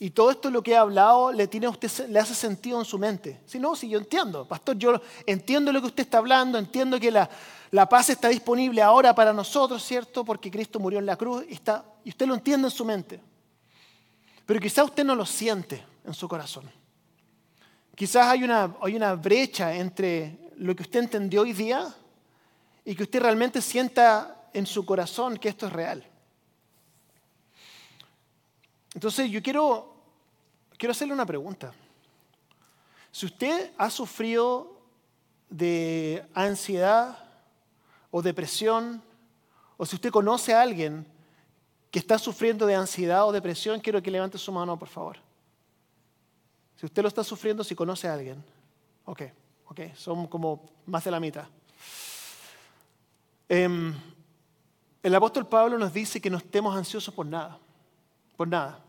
y 0.01 0.11
todo 0.11 0.31
esto 0.31 0.51
lo 0.51 0.63
que 0.63 0.73
he 0.73 0.77
hablado 0.77 1.33
le, 1.33 1.49
tiene 1.49 1.67
usted, 1.67 2.09
le 2.09 2.21
hace 2.21 2.35
sentido 2.35 2.79
en 2.79 2.85
su 2.85 2.99
mente. 2.99 3.41
Si 3.47 3.59
no, 3.59 3.75
si 3.75 3.89
yo 3.89 3.99
entiendo, 3.99 4.47
pastor, 4.47 4.77
yo 4.79 5.01
entiendo 5.27 5.73
lo 5.73 5.81
que 5.81 5.89
usted 5.89 6.05
está 6.05 6.19
hablando, 6.19 6.57
entiendo 6.57 7.01
que 7.01 7.11
la, 7.11 7.29
la 7.71 7.89
paz 7.89 8.11
está 8.11 8.29
disponible 8.29 8.81
ahora 8.81 9.15
para 9.15 9.33
nosotros, 9.33 9.83
¿cierto? 9.85 10.25
Porque 10.25 10.51
Cristo 10.51 10.79
murió 10.79 10.99
en 11.01 11.07
la 11.07 11.17
cruz 11.17 11.45
y, 11.49 11.55
está, 11.55 11.85
y 12.05 12.11
usted 12.11 12.27
lo 12.27 12.35
entiende 12.35 12.69
en 12.69 12.71
su 12.71 12.85
mente. 12.85 13.21
Pero 14.47 14.61
quizá 14.61 14.85
usted 14.85 15.05
no 15.05 15.15
lo 15.15 15.27
siente 15.27 15.85
en 16.05 16.15
su 16.15 16.29
corazón. 16.29 16.71
Quizás 17.95 18.29
hay 18.29 18.45
una, 18.45 18.77
hay 18.81 18.95
una 18.95 19.15
brecha 19.15 19.75
entre 19.75 20.39
lo 20.57 20.75
que 20.75 20.85
usted 20.85 21.01
entendió 21.01 21.43
hoy 21.43 21.53
día 21.53 21.93
y 22.85 22.95
que 22.95 23.03
usted 23.03 23.21
realmente 23.21 23.61
sienta 23.61 24.49
en 24.55 24.65
su 24.65 24.87
corazón 24.87 25.37
que 25.37 25.49
esto 25.49 25.67
es 25.67 25.73
real. 25.73 26.08
Entonces 28.99 29.31
yo 29.31 29.41
quiero, 29.41 29.95
quiero 30.77 30.91
hacerle 30.91 31.15
una 31.15 31.25
pregunta. 31.25 31.73
Si 33.13 33.27
usted 33.27 33.71
ha 33.79 33.91
sufrido 33.91 34.77
de 35.49 36.27
ansiedad 36.35 37.17
o 38.11 38.21
depresión, 38.23 39.01
o 39.77 39.87
si 39.87 39.95
usted 39.95 40.11
conoce 40.11 40.53
a 40.53 40.63
alguien 40.63 41.07
que 41.93 42.01
está 42.01 42.19
sufriendo 42.19 42.67
de 42.67 42.75
ansiedad 42.75 43.25
o 43.25 43.31
depresión, 43.31 43.79
quiero 43.79 44.03
que 44.03 44.11
levante 44.11 44.37
su 44.37 44.51
mano, 44.51 44.77
por 44.77 44.89
favor. 44.89 45.19
Si 46.75 46.85
usted 46.85 47.01
lo 47.01 47.07
está 47.07 47.23
sufriendo, 47.23 47.63
si 47.63 47.77
conoce 47.77 48.09
a 48.09 48.15
alguien. 48.15 48.45
Ok, 49.05 49.23
ok, 49.67 49.81
son 49.95 50.27
como 50.27 50.71
más 50.87 51.05
de 51.05 51.11
la 51.13 51.21
mitad. 51.21 51.47
Em, 53.49 53.95
el 55.05 55.15
apóstol 55.15 55.47
Pablo 55.47 55.79
nos 55.79 55.93
dice 55.93 56.21
que 56.21 56.31
no 56.31 56.39
estemos 56.39 56.75
ansiosos 56.75 57.15
por 57.15 57.27
nada, 57.27 57.61
por 58.37 58.49
nada. 58.49 58.87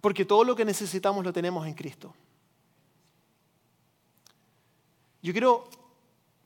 Porque 0.00 0.24
todo 0.24 0.44
lo 0.44 0.54
que 0.54 0.64
necesitamos 0.64 1.24
lo 1.24 1.32
tenemos 1.32 1.66
en 1.66 1.74
Cristo. 1.74 2.14
Yo 5.20 5.32
quiero 5.32 5.68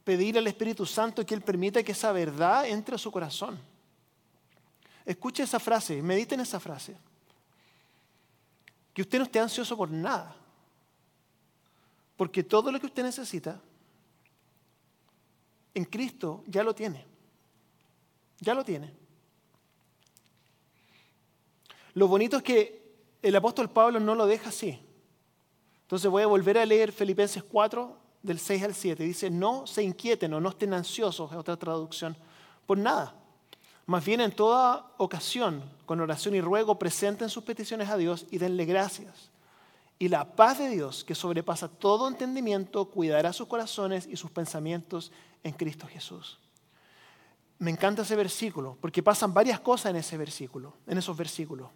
pedir 0.05 0.39
al 0.39 0.47
Espíritu 0.47 0.87
Santo 0.87 1.25
que 1.25 1.35
Él 1.35 1.43
permita 1.43 1.83
que 1.83 1.93
esa 1.93 2.13
verdad 2.13 2.67
entre 2.67 2.95
a 2.95 2.99
su 2.99 3.11
corazón. 3.13 3.59
Escuche 5.05 5.43
esa 5.43 5.61
frase, 5.61 6.01
medite 6.03 6.35
en 6.35 6.41
esa 6.41 6.59
frase. 6.59 6.97
Que 8.95 9.03
usted 9.03 9.19
no 9.19 9.25
esté 9.25 9.41
ansioso 9.41 9.77
por 9.77 9.91
nada. 9.91 10.35
Porque 12.17 12.43
todo 12.43 12.71
lo 12.71 12.79
que 12.81 12.87
usted 12.87 13.03
necesita 13.03 13.61
en 15.75 15.85
Cristo 15.85 16.45
ya 16.47 16.63
lo 16.63 16.75
tiene. 16.75 17.05
Ya 18.41 18.55
lo 18.55 18.65
tiene. 18.65 18.93
Lo 21.95 22.09
bonito 22.09 22.39
es 22.39 22.43
que 22.43 22.82
el 23.23 23.37
apóstol 23.37 23.71
Pablo 23.71 24.01
no 24.01 24.15
lo 24.15 24.27
deja 24.27 24.49
así. 24.49 24.79
Entonces 25.83 26.11
voy 26.11 26.23
a 26.23 26.27
volver 26.27 26.59
a 26.59 26.67
leer 26.67 26.93
Filipenses 26.93 27.43
4, 27.43 28.03
del 28.23 28.39
6 28.39 28.63
al 28.63 28.75
7. 28.75 29.03
Dice, 29.03 29.31
no 29.31 29.67
se 29.67 29.83
inquieten 29.83 30.33
o 30.35 30.41
no 30.41 30.51
estén 30.51 30.75
ansiosos, 30.75 31.31
es 31.31 31.37
otra 31.37 31.57
traducción, 31.57 32.17
por 32.67 32.79
nada. 32.79 33.15
Más 33.87 34.05
bien 34.05 34.21
en 34.21 34.33
toda 34.33 34.93
ocasión, 34.99 35.63
con 35.87 36.01
oración 36.01 36.35
y 36.35 36.41
ruego, 36.41 36.79
presenten 36.79 37.29
sus 37.29 37.45
peticiones 37.45 37.89
a 37.89 37.97
Dios 37.97 38.27
y 38.31 38.39
denle 38.39 38.65
gracias. 38.65 39.31
Y 39.99 40.09
la 40.09 40.25
paz 40.37 40.59
de 40.59 40.69
Dios, 40.69 41.05
que 41.05 41.15
sobrepasa 41.15 41.69
todo 41.69 42.09
entendimiento, 42.09 42.87
cuidará 42.87 43.33
sus 43.33 43.49
corazones 43.49 44.07
y 44.07 44.17
sus 44.17 44.31
pensamientos 44.31 45.13
en 45.43 45.53
Cristo 45.53 45.87
Jesús. 45.87 46.39
Me 47.59 47.71
encanta 47.71 48.03
ese 48.03 48.17
versículo, 48.17 48.77
porque 48.81 49.03
pasan 49.03 49.35
varias 49.35 49.61
cosas 49.61 49.91
en 49.91 49.97
ese 49.97 50.17
versículo, 50.17 50.75
en 50.87 50.99
esos 50.99 51.17
versículos. 51.17 51.69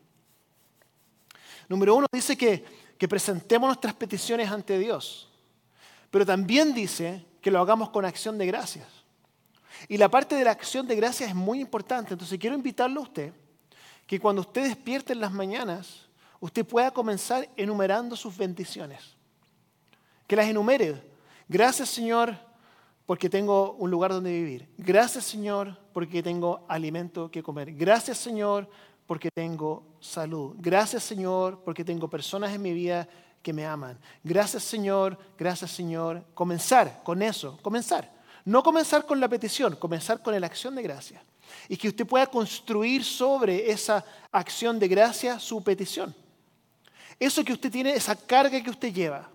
Número 1.69 1.95
uno 1.97 2.07
dice 2.13 2.37
que, 2.37 2.65
presentemos 3.09 3.69
nuestras 3.69 3.95
peticiones 3.95 4.51
ante 4.51 4.79
Dios. 4.79 5.29
Pero 6.11 6.25
también 6.25 6.73
dice 6.75 7.25
que 7.41 7.51
lo 7.51 7.61
hagamos 7.61 7.91
con 7.91 8.05
acción 8.05 8.39
de 8.39 8.47
gracias. 8.47 8.87
Y 9.89 9.99
la 9.99 10.09
parte 10.09 10.35
de 10.35 10.45
la 10.45 10.53
acción 10.53 10.87
de 10.87 10.97
gracias 10.97 11.31
es 11.31 11.35
muy 11.35 11.61
importante. 11.61 12.15
Entonces 12.15 12.39
quiero 12.39 12.57
invitarlo 12.57 13.01
a 13.01 13.05
usted 13.05 13.33
que 14.07 14.21
cuando 14.21 14.43
usted 14.43 14.63
despierte 14.63 15.13
en 15.13 15.21
las 15.21 15.33
mañanas, 15.33 16.07
usted 16.41 16.65
pueda 16.65 16.91
comenzar 16.91 17.49
enumerando 17.57 18.17
sus 18.17 18.37
bendiciones. 18.37 19.17
Que 20.27 20.37
las 20.37 20.47
enumere. 20.47 21.03
Gracias 21.49 21.91
Señor 21.91 22.37
porque 23.05 23.29
tengo 23.29 23.73
un 23.75 23.91
lugar 23.91 24.13
donde 24.13 24.33
vivir. 24.33 24.69
Gracias 24.79 25.25
Señor 25.25 25.79
porque 25.93 26.23
tengo 26.23 26.65
alimento 26.69 27.31
que 27.31 27.43
comer. 27.43 27.73
Gracias 27.73 28.19
Señor 28.19 28.69
porque 29.07 29.31
tengo 29.35 29.85
salud. 30.01 30.55
Gracias 30.59 31.05
Señor 31.05 31.63
porque 31.65 31.85
tengo 31.85 32.09
personas 32.09 32.53
en 32.55 32.63
mi 32.63 32.73
vida 32.73 33.09
que 33.43 33.53
me 33.53 33.65
aman. 33.65 33.99
Gracias 34.25 34.65
Señor, 34.65 35.19
gracias 35.39 35.71
Señor. 35.71 36.25
Comenzar 36.35 37.03
con 37.05 37.23
eso, 37.23 37.59
comenzar. 37.63 38.13
No 38.45 38.63
comenzar 38.63 39.07
con 39.07 39.19
la 39.21 39.29
petición, 39.29 39.77
comenzar 39.77 40.23
con 40.23 40.39
la 40.39 40.47
acción 40.47 40.75
de 40.75 40.83
gracia. 40.83 41.23
Y 41.69 41.77
que 41.77 41.89
usted 41.89 42.07
pueda 42.07 42.27
construir 42.27 43.05
sobre 43.05 43.71
esa 43.71 44.05
acción 44.31 44.79
de 44.79 44.89
gracia 44.89 45.39
su 45.39 45.63
petición. 45.63 46.15
Eso 47.19 47.45
que 47.45 47.53
usted 47.53 47.71
tiene, 47.71 47.93
esa 47.93 48.15
carga 48.15 48.63
que 48.63 48.71
usted 48.71 48.93
lleva, 48.93 49.29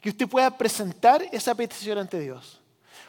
que 0.00 0.10
usted 0.10 0.28
pueda 0.28 0.56
presentar 0.56 1.22
esa 1.32 1.54
petición 1.54 1.98
ante 1.98 2.20
Dios. 2.20 2.60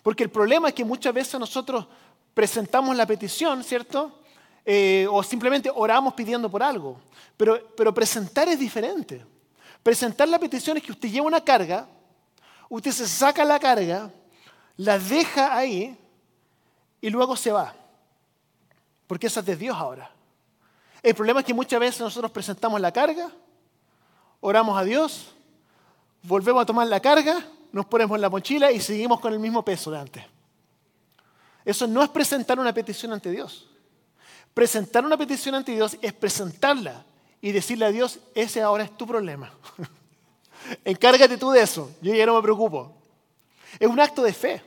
Porque 0.01 0.23
el 0.23 0.29
problema 0.29 0.69
es 0.69 0.73
que 0.73 0.85
muchas 0.85 1.13
veces 1.13 1.39
nosotros 1.39 1.87
presentamos 2.33 2.95
la 2.95 3.05
petición, 3.05 3.63
¿cierto? 3.63 4.21
Eh, 4.69 5.07
o 5.09 5.23
simplemente 5.23 5.71
oramos 5.73 6.13
pidiendo 6.13 6.51
por 6.51 6.61
algo. 6.61 6.99
Pero, 7.37 7.93
presentar 7.93 8.49
es 8.49 8.59
diferente. 8.59 9.25
Presentar 9.81 10.27
la 10.27 10.37
petición 10.37 10.75
es 10.75 10.83
que 10.83 10.91
usted 10.91 11.07
lleva 11.07 11.25
una 11.25 11.39
carga, 11.39 11.87
usted 12.67 12.91
se 12.91 13.07
saca 13.07 13.45
la 13.45 13.59
carga, 13.59 14.11
la 14.75 14.99
deja 14.99 15.55
ahí 15.55 15.97
y 16.99 17.09
luego 17.09 17.37
se 17.37 17.49
va. 17.49 17.73
Porque 19.07 19.27
esa 19.27 19.39
es 19.39 19.45
de 19.45 19.55
Dios 19.55 19.77
ahora. 19.77 20.11
El 21.01 21.15
problema 21.15 21.39
es 21.39 21.45
que 21.45 21.53
muchas 21.53 21.79
veces 21.79 22.01
nosotros 22.01 22.29
presentamos 22.29 22.81
la 22.81 22.91
carga, 22.91 23.31
oramos 24.41 24.77
a 24.77 24.83
Dios, 24.83 25.33
volvemos 26.23 26.63
a 26.63 26.65
tomar 26.65 26.87
la 26.87 26.99
carga, 26.99 27.41
nos 27.71 27.85
ponemos 27.85 28.15
en 28.15 28.21
la 28.21 28.29
mochila 28.29 28.69
y 28.69 28.81
seguimos 28.81 29.21
con 29.21 29.31
el 29.31 29.39
mismo 29.39 29.63
peso 29.63 29.91
de 29.91 29.99
antes. 29.99 30.25
Eso 31.63 31.87
no 31.87 32.03
es 32.03 32.09
presentar 32.09 32.59
una 32.59 32.73
petición 32.73 33.13
ante 33.13 33.31
Dios. 33.31 33.69
Presentar 34.57 35.05
una 35.05 35.15
petición 35.15 35.53
ante 35.53 35.71
Dios 35.71 35.99
es 36.01 36.13
presentarla 36.13 37.05
y 37.39 37.51
decirle 37.51 37.85
a 37.85 37.91
Dios, 37.91 38.17
ese 38.33 38.59
ahora 38.59 38.85
es 38.85 38.97
tu 38.97 39.05
problema. 39.05 39.53
Encárgate 40.83 41.37
tú 41.37 41.51
de 41.51 41.61
eso, 41.61 41.91
yo 42.01 42.11
ya 42.15 42.25
no 42.25 42.33
me 42.33 42.41
preocupo. 42.41 42.91
Es 43.77 43.87
un 43.87 43.99
acto 43.99 44.23
de 44.23 44.33
fe. 44.33 44.63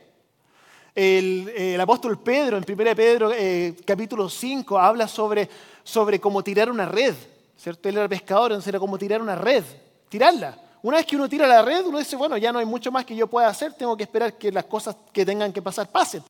El, 0.95 1.77
apóstol 1.81 2.17
Pedro, 2.17 2.57
en 2.57 2.63
1 2.65 2.95
Pedro 2.95 3.33
eh, 3.33 3.75
capítulo 3.85 4.29
5, 4.29 4.79
habla 4.79 5.09
sobre, 5.09 5.49
sobre 5.83 6.21
cómo 6.21 6.41
tirar 6.41 6.71
una 6.71 6.85
red. 6.85 7.13
¿cierto? 7.57 7.89
Él 7.89 7.97
era 7.97 8.07
pescador, 8.07 8.53
entonces 8.53 8.69
era 8.69 8.79
como 8.79 8.97
tirar 8.97 9.21
una 9.21 9.35
red, 9.35 9.65
tirarla. 10.07 10.57
Una 10.83 10.99
vez 10.99 11.05
que 11.05 11.17
uno 11.17 11.27
tira 11.27 11.45
la 11.45 11.63
red, 11.63 11.85
uno 11.85 11.99
dice, 11.99 12.15
bueno, 12.15 12.37
ya 12.37 12.53
no 12.53 12.59
hay 12.59 12.65
mucho 12.65 12.93
más 12.93 13.03
que 13.03 13.13
yo 13.13 13.27
pueda 13.27 13.49
hacer, 13.49 13.73
tengo 13.73 13.97
que 13.97 14.03
esperar 14.03 14.37
que 14.37 14.53
las 14.53 14.63
cosas 14.63 14.95
que 15.11 15.25
tengan 15.25 15.51
que 15.51 15.61
pasar 15.61 15.91
pasen. 15.91 16.23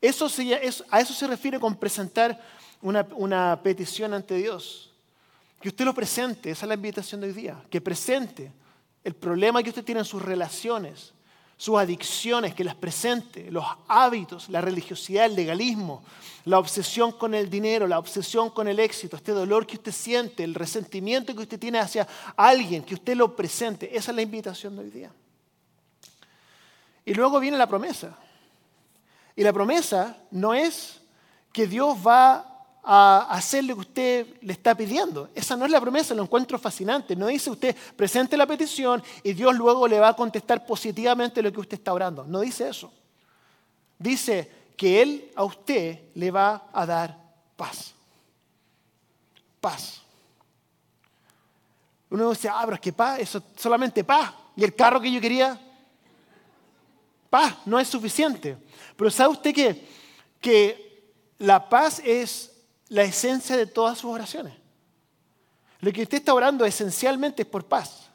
Eso 0.00 0.28
a 0.90 1.00
eso 1.00 1.12
se 1.12 1.26
refiere 1.26 1.58
con 1.58 1.74
presentar 1.74 2.38
una, 2.84 3.62
petición 3.62 4.12
ante 4.12 4.34
Dios. 4.36 4.90
Que 5.60 5.68
usted 5.68 5.84
lo 5.84 5.94
presente, 5.94 6.50
esa 6.50 6.66
es 6.66 6.68
la 6.68 6.74
invitación 6.74 7.20
de 7.20 7.28
hoy 7.28 7.32
día, 7.32 7.62
que 7.70 7.80
presente 7.80 8.52
el 9.02 9.14
problema 9.14 9.62
que 9.62 9.70
usted 9.70 9.84
tiene 9.84 10.00
en 10.00 10.04
sus 10.04 10.20
relaciones, 10.20 11.12
sus 11.56 11.78
adicciones, 11.78 12.54
que 12.54 12.64
las 12.64 12.74
presente, 12.74 13.50
los 13.50 13.64
hábitos, 13.88 14.48
la 14.50 14.60
religiosidad, 14.60 15.24
el 15.24 15.34
legalismo, 15.34 16.04
la 16.44 16.58
obsesión 16.58 17.12
con 17.12 17.34
el 17.34 17.48
dinero, 17.48 17.86
la 17.86 17.98
obsesión 17.98 18.50
con 18.50 18.68
el 18.68 18.78
éxito, 18.78 19.16
este 19.16 19.32
dolor 19.32 19.66
que 19.66 19.76
usted 19.76 19.92
siente, 19.92 20.44
el 20.44 20.54
resentimiento 20.54 21.34
que 21.34 21.42
usted 21.42 21.58
tiene 21.58 21.78
hacia 21.78 22.06
alguien, 22.36 22.82
que 22.82 22.94
usted 22.94 23.16
lo 23.16 23.34
presente. 23.34 23.96
Esa 23.96 24.10
es 24.10 24.16
la 24.16 24.22
invitación 24.22 24.76
de 24.76 24.82
hoy 24.82 24.90
día. 24.90 25.10
Y 27.06 27.14
luego 27.14 27.40
viene 27.40 27.56
la 27.56 27.68
promesa. 27.68 28.18
Y 29.36 29.42
la 29.42 29.52
promesa 29.52 30.18
no 30.30 30.52
es 30.52 31.00
que 31.52 31.66
Dios 31.66 31.96
va 32.06 32.53
a 32.84 33.26
hacer 33.30 33.64
lo 33.64 33.74
que 33.74 33.80
usted 33.80 34.26
le 34.42 34.52
está 34.52 34.74
pidiendo. 34.74 35.30
Esa 35.34 35.56
no 35.56 35.64
es 35.64 35.70
la 35.70 35.80
promesa, 35.80 36.14
lo 36.14 36.22
encuentro 36.22 36.58
fascinante. 36.58 37.16
No 37.16 37.28
dice 37.28 37.50
usted 37.50 37.74
presente 37.96 38.36
la 38.36 38.46
petición 38.46 39.02
y 39.22 39.32
Dios 39.32 39.54
luego 39.54 39.88
le 39.88 39.98
va 39.98 40.08
a 40.08 40.16
contestar 40.16 40.66
positivamente 40.66 41.42
lo 41.42 41.50
que 41.50 41.60
usted 41.60 41.78
está 41.78 41.94
orando. 41.94 42.24
No 42.24 42.40
dice 42.40 42.68
eso. 42.68 42.92
Dice 43.98 44.50
que 44.76 45.00
Él 45.00 45.30
a 45.34 45.44
usted 45.44 46.00
le 46.14 46.30
va 46.30 46.68
a 46.72 46.84
dar 46.84 47.18
paz. 47.56 47.94
Paz. 49.60 50.02
Uno 52.10 52.30
dice, 52.30 52.48
ah, 52.50 52.60
pero 52.64 52.74
es 52.74 52.80
que 52.80 52.92
paz, 52.92 53.18
eso 53.18 53.38
es 53.38 53.44
solamente 53.60 54.04
paz. 54.04 54.32
Y 54.56 54.62
el 54.62 54.74
carro 54.74 55.00
que 55.00 55.10
yo 55.10 55.20
quería, 55.20 55.58
paz, 57.30 57.56
no 57.64 57.80
es 57.80 57.88
suficiente. 57.88 58.58
Pero 58.94 59.10
¿sabe 59.10 59.30
usted 59.30 59.54
que, 59.54 59.88
que 60.38 61.12
la 61.38 61.66
paz 61.66 62.00
es 62.04 62.53
la 62.88 63.02
esencia 63.02 63.56
de 63.56 63.66
todas 63.66 63.98
sus 63.98 64.10
oraciones? 64.10 64.54
Lo 65.80 65.92
que 65.92 66.02
usted 66.02 66.18
está 66.18 66.32
orando 66.32 66.64
esencialmente 66.64 67.42
es 67.42 67.48
por 67.48 67.66
paz. 67.66 68.10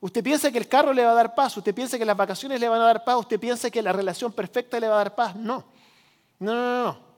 Usted 0.00 0.22
piensa 0.22 0.52
que 0.52 0.58
el 0.58 0.68
carro 0.68 0.92
le 0.92 1.04
va 1.04 1.10
a 1.10 1.14
dar 1.14 1.34
paz, 1.34 1.56
usted 1.56 1.74
piensa 1.74 1.98
que 1.98 2.04
las 2.04 2.16
vacaciones 2.16 2.60
le 2.60 2.68
van 2.68 2.80
a 2.80 2.84
dar 2.84 3.04
paz, 3.04 3.16
usted 3.16 3.40
piensa 3.40 3.70
que 3.70 3.82
la 3.82 3.92
relación 3.92 4.32
perfecta 4.32 4.78
le 4.78 4.86
va 4.86 4.94
a 4.94 4.98
dar 4.98 5.14
paz. 5.14 5.34
No, 5.34 5.64
no, 6.38 6.54
no, 6.54 6.84
no. 6.84 7.08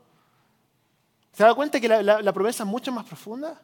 ¿Se 1.33 1.45
da 1.45 1.55
cuenta 1.55 1.79
que 1.79 1.89
la, 1.89 2.33
promesa 2.33 2.63
es 2.63 2.69
mucho 2.69 2.91
más 2.91 3.05
profunda? 3.05 3.61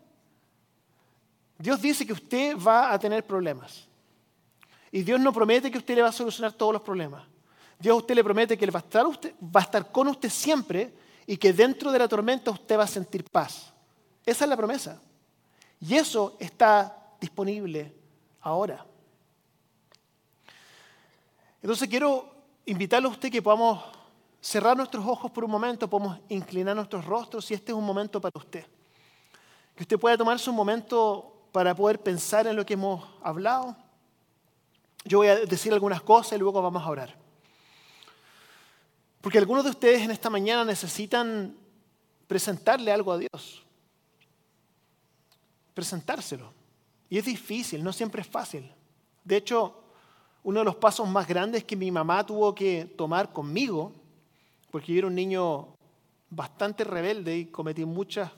Dios 1.59 1.81
dice 1.81 2.07
que 2.07 2.13
usted 2.13 2.57
va 2.59 2.93
a 2.93 2.99
tener 2.99 3.25
problemas. 3.25 3.87
Y 4.93 5.03
Dios 5.03 5.19
no 5.19 5.33
promete 5.33 5.71
que 5.71 5.79
usted 5.79 5.95
le 5.95 6.03
va 6.03 6.09
a 6.09 6.13
solucionar 6.13 6.53
todos 6.53 6.75
los 6.75 6.83
problemas. 6.83 7.25
Dios 7.79 7.95
a 7.95 7.97
usted 7.97 8.15
le 8.15 8.25
promete 8.25 8.57
que 8.57 8.71
va 8.71 8.81
a 8.81 9.63
estar 9.63 9.91
con 9.91 10.09
usted 10.09 10.29
siempre 10.29 10.93
y 11.27 11.37
que 11.37 11.53
dentro 11.53 11.91
de 11.91 11.99
la 11.99 12.09
tormenta 12.09 12.51
usted 12.51 12.79
va 12.79 12.85
a 12.85 12.89
sentir 12.89 13.25
paz. 13.25 13.73
Esa 14.25 14.45
es 14.45 14.49
la 14.49 14.57
promesa. 14.57 15.01
Y 15.81 15.95
eso 15.95 16.37
está 16.39 17.15
disponible 17.21 17.93
ahora. 18.41 18.85
Entonces 21.61 21.89
quiero 21.89 22.33
invitarle 22.65 23.09
a 23.09 23.11
usted 23.11 23.31
que 23.31 23.43
podamos 23.43 23.83
cerrar 24.41 24.77
nuestros 24.77 25.05
ojos 25.05 25.31
por 25.31 25.45
un 25.45 25.51
momento, 25.51 25.89
podamos 25.89 26.19
inclinar 26.29 26.77
nuestros 26.77 27.05
rostros 27.05 27.51
y 27.51 27.55
este 27.55 27.73
es 27.73 27.79
un 27.79 27.85
momento 27.85 28.21
para 28.21 28.39
usted. 28.39 28.65
Que 29.75 29.83
usted 29.83 29.99
pueda 29.99 30.17
tomarse 30.17 30.49
un 30.49 30.57
momento 30.57 31.49
para 31.51 31.75
poder 31.75 32.01
pensar 32.01 32.47
en 32.47 32.55
lo 32.55 32.65
que 32.65 32.75
hemos 32.75 33.05
hablado. 33.23 33.77
Yo 35.05 35.19
voy 35.19 35.29
a 35.29 35.37
decir 35.37 35.73
algunas 35.73 36.03
cosas 36.03 36.35
y 36.35 36.39
luego 36.39 36.63
vamos 36.63 36.83
a 36.83 36.89
orar. 36.89 37.26
Porque 39.21 39.39
algunos 39.39 39.65
de 39.65 39.71
ustedes 39.71 40.03
en 40.03 40.11
esta 40.11 40.31
mañana 40.31 40.65
necesitan 40.65 41.57
presentarle 42.27 42.93
algo 42.93 43.13
a 43.13 43.19
Dios. 43.19 43.65
Presentárselo. 45.75 46.53
Y 47.09 47.19
es 47.19 47.25
difícil, 47.25 47.83
no 47.83 47.93
siempre 47.93 48.23
es 48.23 48.29
fácil. 48.29 48.71
De 49.25 49.37
hecho, 49.37 49.83
uno 50.43 50.61
de 50.61 50.65
los 50.65 50.77
pasos 50.77 51.09
más 51.09 51.27
grandes 51.27 51.65
que 51.65 51.77
mi 51.77 51.91
mamá 51.91 52.25
tuvo 52.25 52.55
que 52.55 52.85
tomar 52.97 53.33
conmigo, 53.33 53.93
porque 54.71 54.93
yo 54.93 54.99
era 54.99 55.07
un 55.09 55.15
niño 55.15 55.69
bastante 56.31 56.85
rebelde 56.85 57.37
y 57.37 57.47
cometí 57.47 57.85
muchas, 57.85 58.31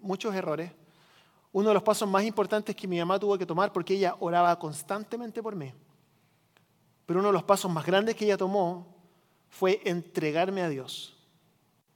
muchos 0.00 0.34
errores, 0.34 0.72
uno 1.52 1.68
de 1.68 1.74
los 1.74 1.82
pasos 1.82 2.08
más 2.08 2.24
importantes 2.24 2.74
que 2.74 2.88
mi 2.88 2.98
mamá 2.98 3.18
tuvo 3.18 3.38
que 3.38 3.46
tomar, 3.46 3.72
porque 3.72 3.94
ella 3.94 4.16
oraba 4.18 4.58
constantemente 4.58 5.42
por 5.42 5.54
mí, 5.54 5.72
pero 7.06 7.20
uno 7.20 7.28
de 7.28 7.34
los 7.34 7.44
pasos 7.44 7.70
más 7.70 7.86
grandes 7.86 8.16
que 8.16 8.24
ella 8.24 8.36
tomó 8.36 8.93
fue 9.54 9.80
entregarme 9.84 10.62
a 10.62 10.68
Dios. 10.68 11.14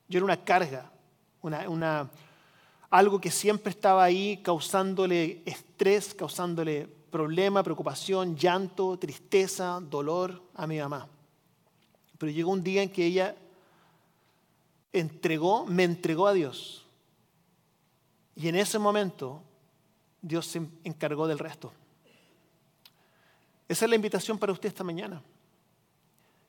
Yo 0.09 0.18
era 0.18 0.25
una 0.25 0.44
carga, 0.44 0.92
una, 1.42 2.09
algo 2.88 3.21
que 3.21 3.33
siempre 3.33 3.71
estaba 3.71 4.05
ahí 4.05 4.40
causándole 4.44 5.42
estrés, 5.44 6.14
causándole 6.14 6.87
problema, 6.87 7.64
preocupación, 7.64 8.37
llanto, 8.37 8.97
tristeza, 8.97 9.81
dolor 9.83 10.40
a 10.55 10.68
mi 10.68 10.79
mamá. 10.79 11.09
Pero 12.16 12.31
llegó 12.31 12.53
un 12.53 12.62
día 12.62 12.83
en 12.83 12.90
que 12.90 13.05
ella 13.05 13.35
entregó, 14.92 15.66
me 15.66 15.83
entregó 15.83 16.29
a 16.29 16.35
Dios. 16.35 16.87
Y 18.37 18.47
en 18.47 18.55
ese 18.55 18.79
momento 18.79 19.42
Dios 20.23 20.47
se 20.47 20.62
encargó 20.85 21.27
del 21.27 21.40
resto. 21.40 21.73
Esa 23.68 23.85
es 23.85 23.88
la 23.88 23.97
invitación 23.97 24.38
para 24.38 24.53
usted 24.53 24.68
esta 24.68 24.85
mañana. 24.85 25.21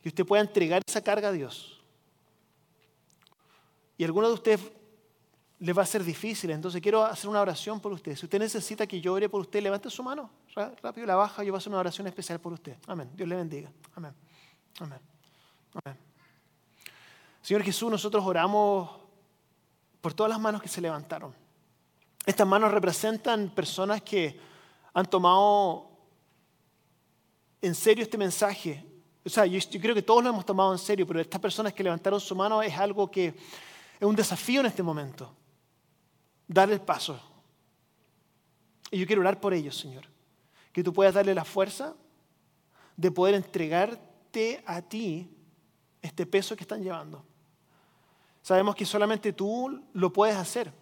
Que 0.02 0.10
usted 0.10 0.26
pueda 0.26 0.42
entregar 0.42 0.82
esa 0.88 1.02
carga 1.02 1.30
a 1.30 1.32
Dios. 1.32 1.82
Y 3.98 4.04
alguno 4.04 4.28
de 4.28 4.34
ustedes 4.34 4.72
les 5.60 5.78
va 5.78 5.82
a 5.82 5.86
ser 5.86 6.04
difícil. 6.04 6.52
Entonces 6.52 6.82
quiero 6.82 7.04
hacer 7.04 7.30
una 7.30 7.42
oración 7.42 7.80
por 7.80 7.92
usted. 7.92 8.16
Si 8.16 8.26
usted 8.26 8.40
necesita 8.40 8.88
que 8.88 9.02
yo 9.02 9.14
ore 9.14 9.28
por 9.28 9.42
usted, 9.42 9.62
levante 9.62 9.90
su 9.90 10.02
mano. 10.02 10.30
Rápido 10.56 11.06
la 11.06 11.16
baja. 11.16 11.44
Yo 11.44 11.52
voy 11.52 11.58
a 11.58 11.60
hacer 11.60 11.72
una 11.72 11.80
oración 11.80 12.08
especial 12.08 12.40
por 12.40 12.54
usted. 12.54 12.78
Amén. 12.88 13.10
Dios 13.14 13.28
le 13.28 13.36
bendiga. 13.36 13.72
Amén. 13.96 14.14
Amén. 14.80 15.00
Amén. 15.84 16.00
Señor 17.42 17.64
Jesús, 17.64 17.92
nosotros 17.92 18.24
oramos 18.26 18.90
por 20.02 20.14
todas 20.14 20.30
las 20.30 20.40
manos 20.40 20.62
que 20.62 20.70
se 20.70 20.82
levantaron. 20.82 21.34
Estas 22.26 22.48
manos 22.48 22.72
representan 22.72 23.50
personas 23.50 24.02
que 24.02 24.40
han 24.94 25.06
tomado 25.06 25.90
en 27.62 27.76
serio 27.76 28.04
este 28.04 28.18
mensaje. 28.18 28.86
O 29.26 29.30
sea, 29.30 29.46
yo, 29.46 29.60
yo 29.60 29.80
creo 29.82 29.94
que 29.94 30.02
todos 30.02 30.24
lo 30.24 30.30
hemos 30.30 30.46
tomado 30.46 30.72
en 30.72 30.80
serio, 30.80 31.06
pero 31.06 31.20
estas 31.20 31.42
personas 31.42 31.74
que 31.74 31.84
levantaron 31.84 32.20
su 32.20 32.36
mano 32.36 32.62
es 32.62 32.76
algo 32.78 33.10
que 33.10 33.28
es 33.28 34.08
un 34.08 34.16
desafío 34.16 34.62
en 34.62 34.68
este 34.68 34.82
momento 34.82 35.36
dar 36.50 36.70
el 36.72 36.82
paso. 36.82 37.18
Y 38.92 39.00
yo 39.00 39.06
quiero 39.06 39.22
orar 39.22 39.40
por 39.40 39.54
ellos, 39.54 39.78
Señor. 39.78 40.06
Que 40.74 40.84
tú 40.84 40.92
puedas 40.92 41.14
darle 41.14 41.34
la 41.34 41.46
fuerza 41.46 41.96
de 42.98 43.12
poder 43.12 43.36
entregarte 43.36 44.62
a 44.66 44.82
ti 44.82 45.30
este 46.02 46.26
peso 46.26 46.56
que 46.56 46.64
están 46.64 46.84
llevando. 46.84 47.24
Sabemos 48.42 48.76
que 48.76 48.86
solamente 48.86 49.32
tú 49.32 49.84
lo 49.94 50.12
puedes 50.12 50.36
hacer. 50.36 50.74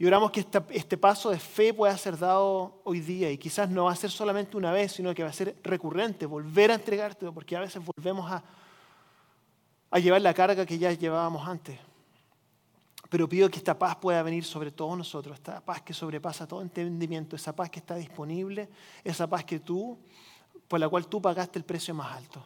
Y 0.00 0.06
oramos 0.06 0.30
que 0.30 0.46
este 0.70 0.96
paso 0.96 1.28
de 1.28 1.38
fe 1.38 1.74
pueda 1.74 1.94
ser 1.98 2.16
dado 2.16 2.80
hoy 2.84 3.00
día. 3.00 3.30
Y 3.30 3.36
quizás 3.36 3.68
no 3.68 3.84
va 3.84 3.92
a 3.92 3.96
ser 3.96 4.10
solamente 4.10 4.56
una 4.56 4.72
vez, 4.72 4.92
sino 4.92 5.14
que 5.14 5.22
va 5.22 5.28
a 5.28 5.32
ser 5.34 5.54
recurrente, 5.62 6.24
volver 6.24 6.70
a 6.70 6.76
entregarte, 6.76 7.30
porque 7.30 7.54
a 7.54 7.60
veces 7.60 7.82
volvemos 7.84 8.32
a, 8.32 8.42
a 9.90 9.98
llevar 9.98 10.22
la 10.22 10.32
carga 10.32 10.64
que 10.64 10.78
ya 10.78 10.90
llevábamos 10.90 11.46
antes. 11.46 11.78
Pero 13.10 13.28
pido 13.28 13.50
que 13.50 13.58
esta 13.58 13.78
paz 13.78 13.94
pueda 13.96 14.22
venir 14.22 14.42
sobre 14.42 14.70
todos 14.70 14.96
nosotros, 14.96 15.34
esta 15.34 15.60
paz 15.60 15.82
que 15.82 15.92
sobrepasa 15.92 16.48
todo 16.48 16.62
entendimiento, 16.62 17.36
esa 17.36 17.54
paz 17.54 17.68
que 17.68 17.80
está 17.80 17.96
disponible, 17.96 18.70
esa 19.04 19.26
paz 19.28 19.44
que 19.44 19.60
tú, 19.60 19.98
por 20.66 20.80
la 20.80 20.88
cual 20.88 21.08
tú 21.08 21.20
pagaste 21.20 21.58
el 21.58 21.66
precio 21.66 21.94
más 21.94 22.16
alto. 22.16 22.42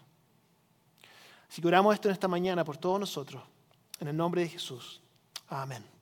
Así 1.49 1.63
que 1.63 1.69
oramos 1.69 1.95
esto 1.95 2.09
en 2.09 2.15
esta 2.15 2.27
mañana 2.27 2.65
por 2.65 2.79
todos 2.79 2.99
nosotros, 2.99 3.45
en 4.01 4.09
el 4.09 4.17
nombre 4.17 4.41
de 4.41 4.49
Jesús. 4.49 5.01
Amén. 5.47 5.94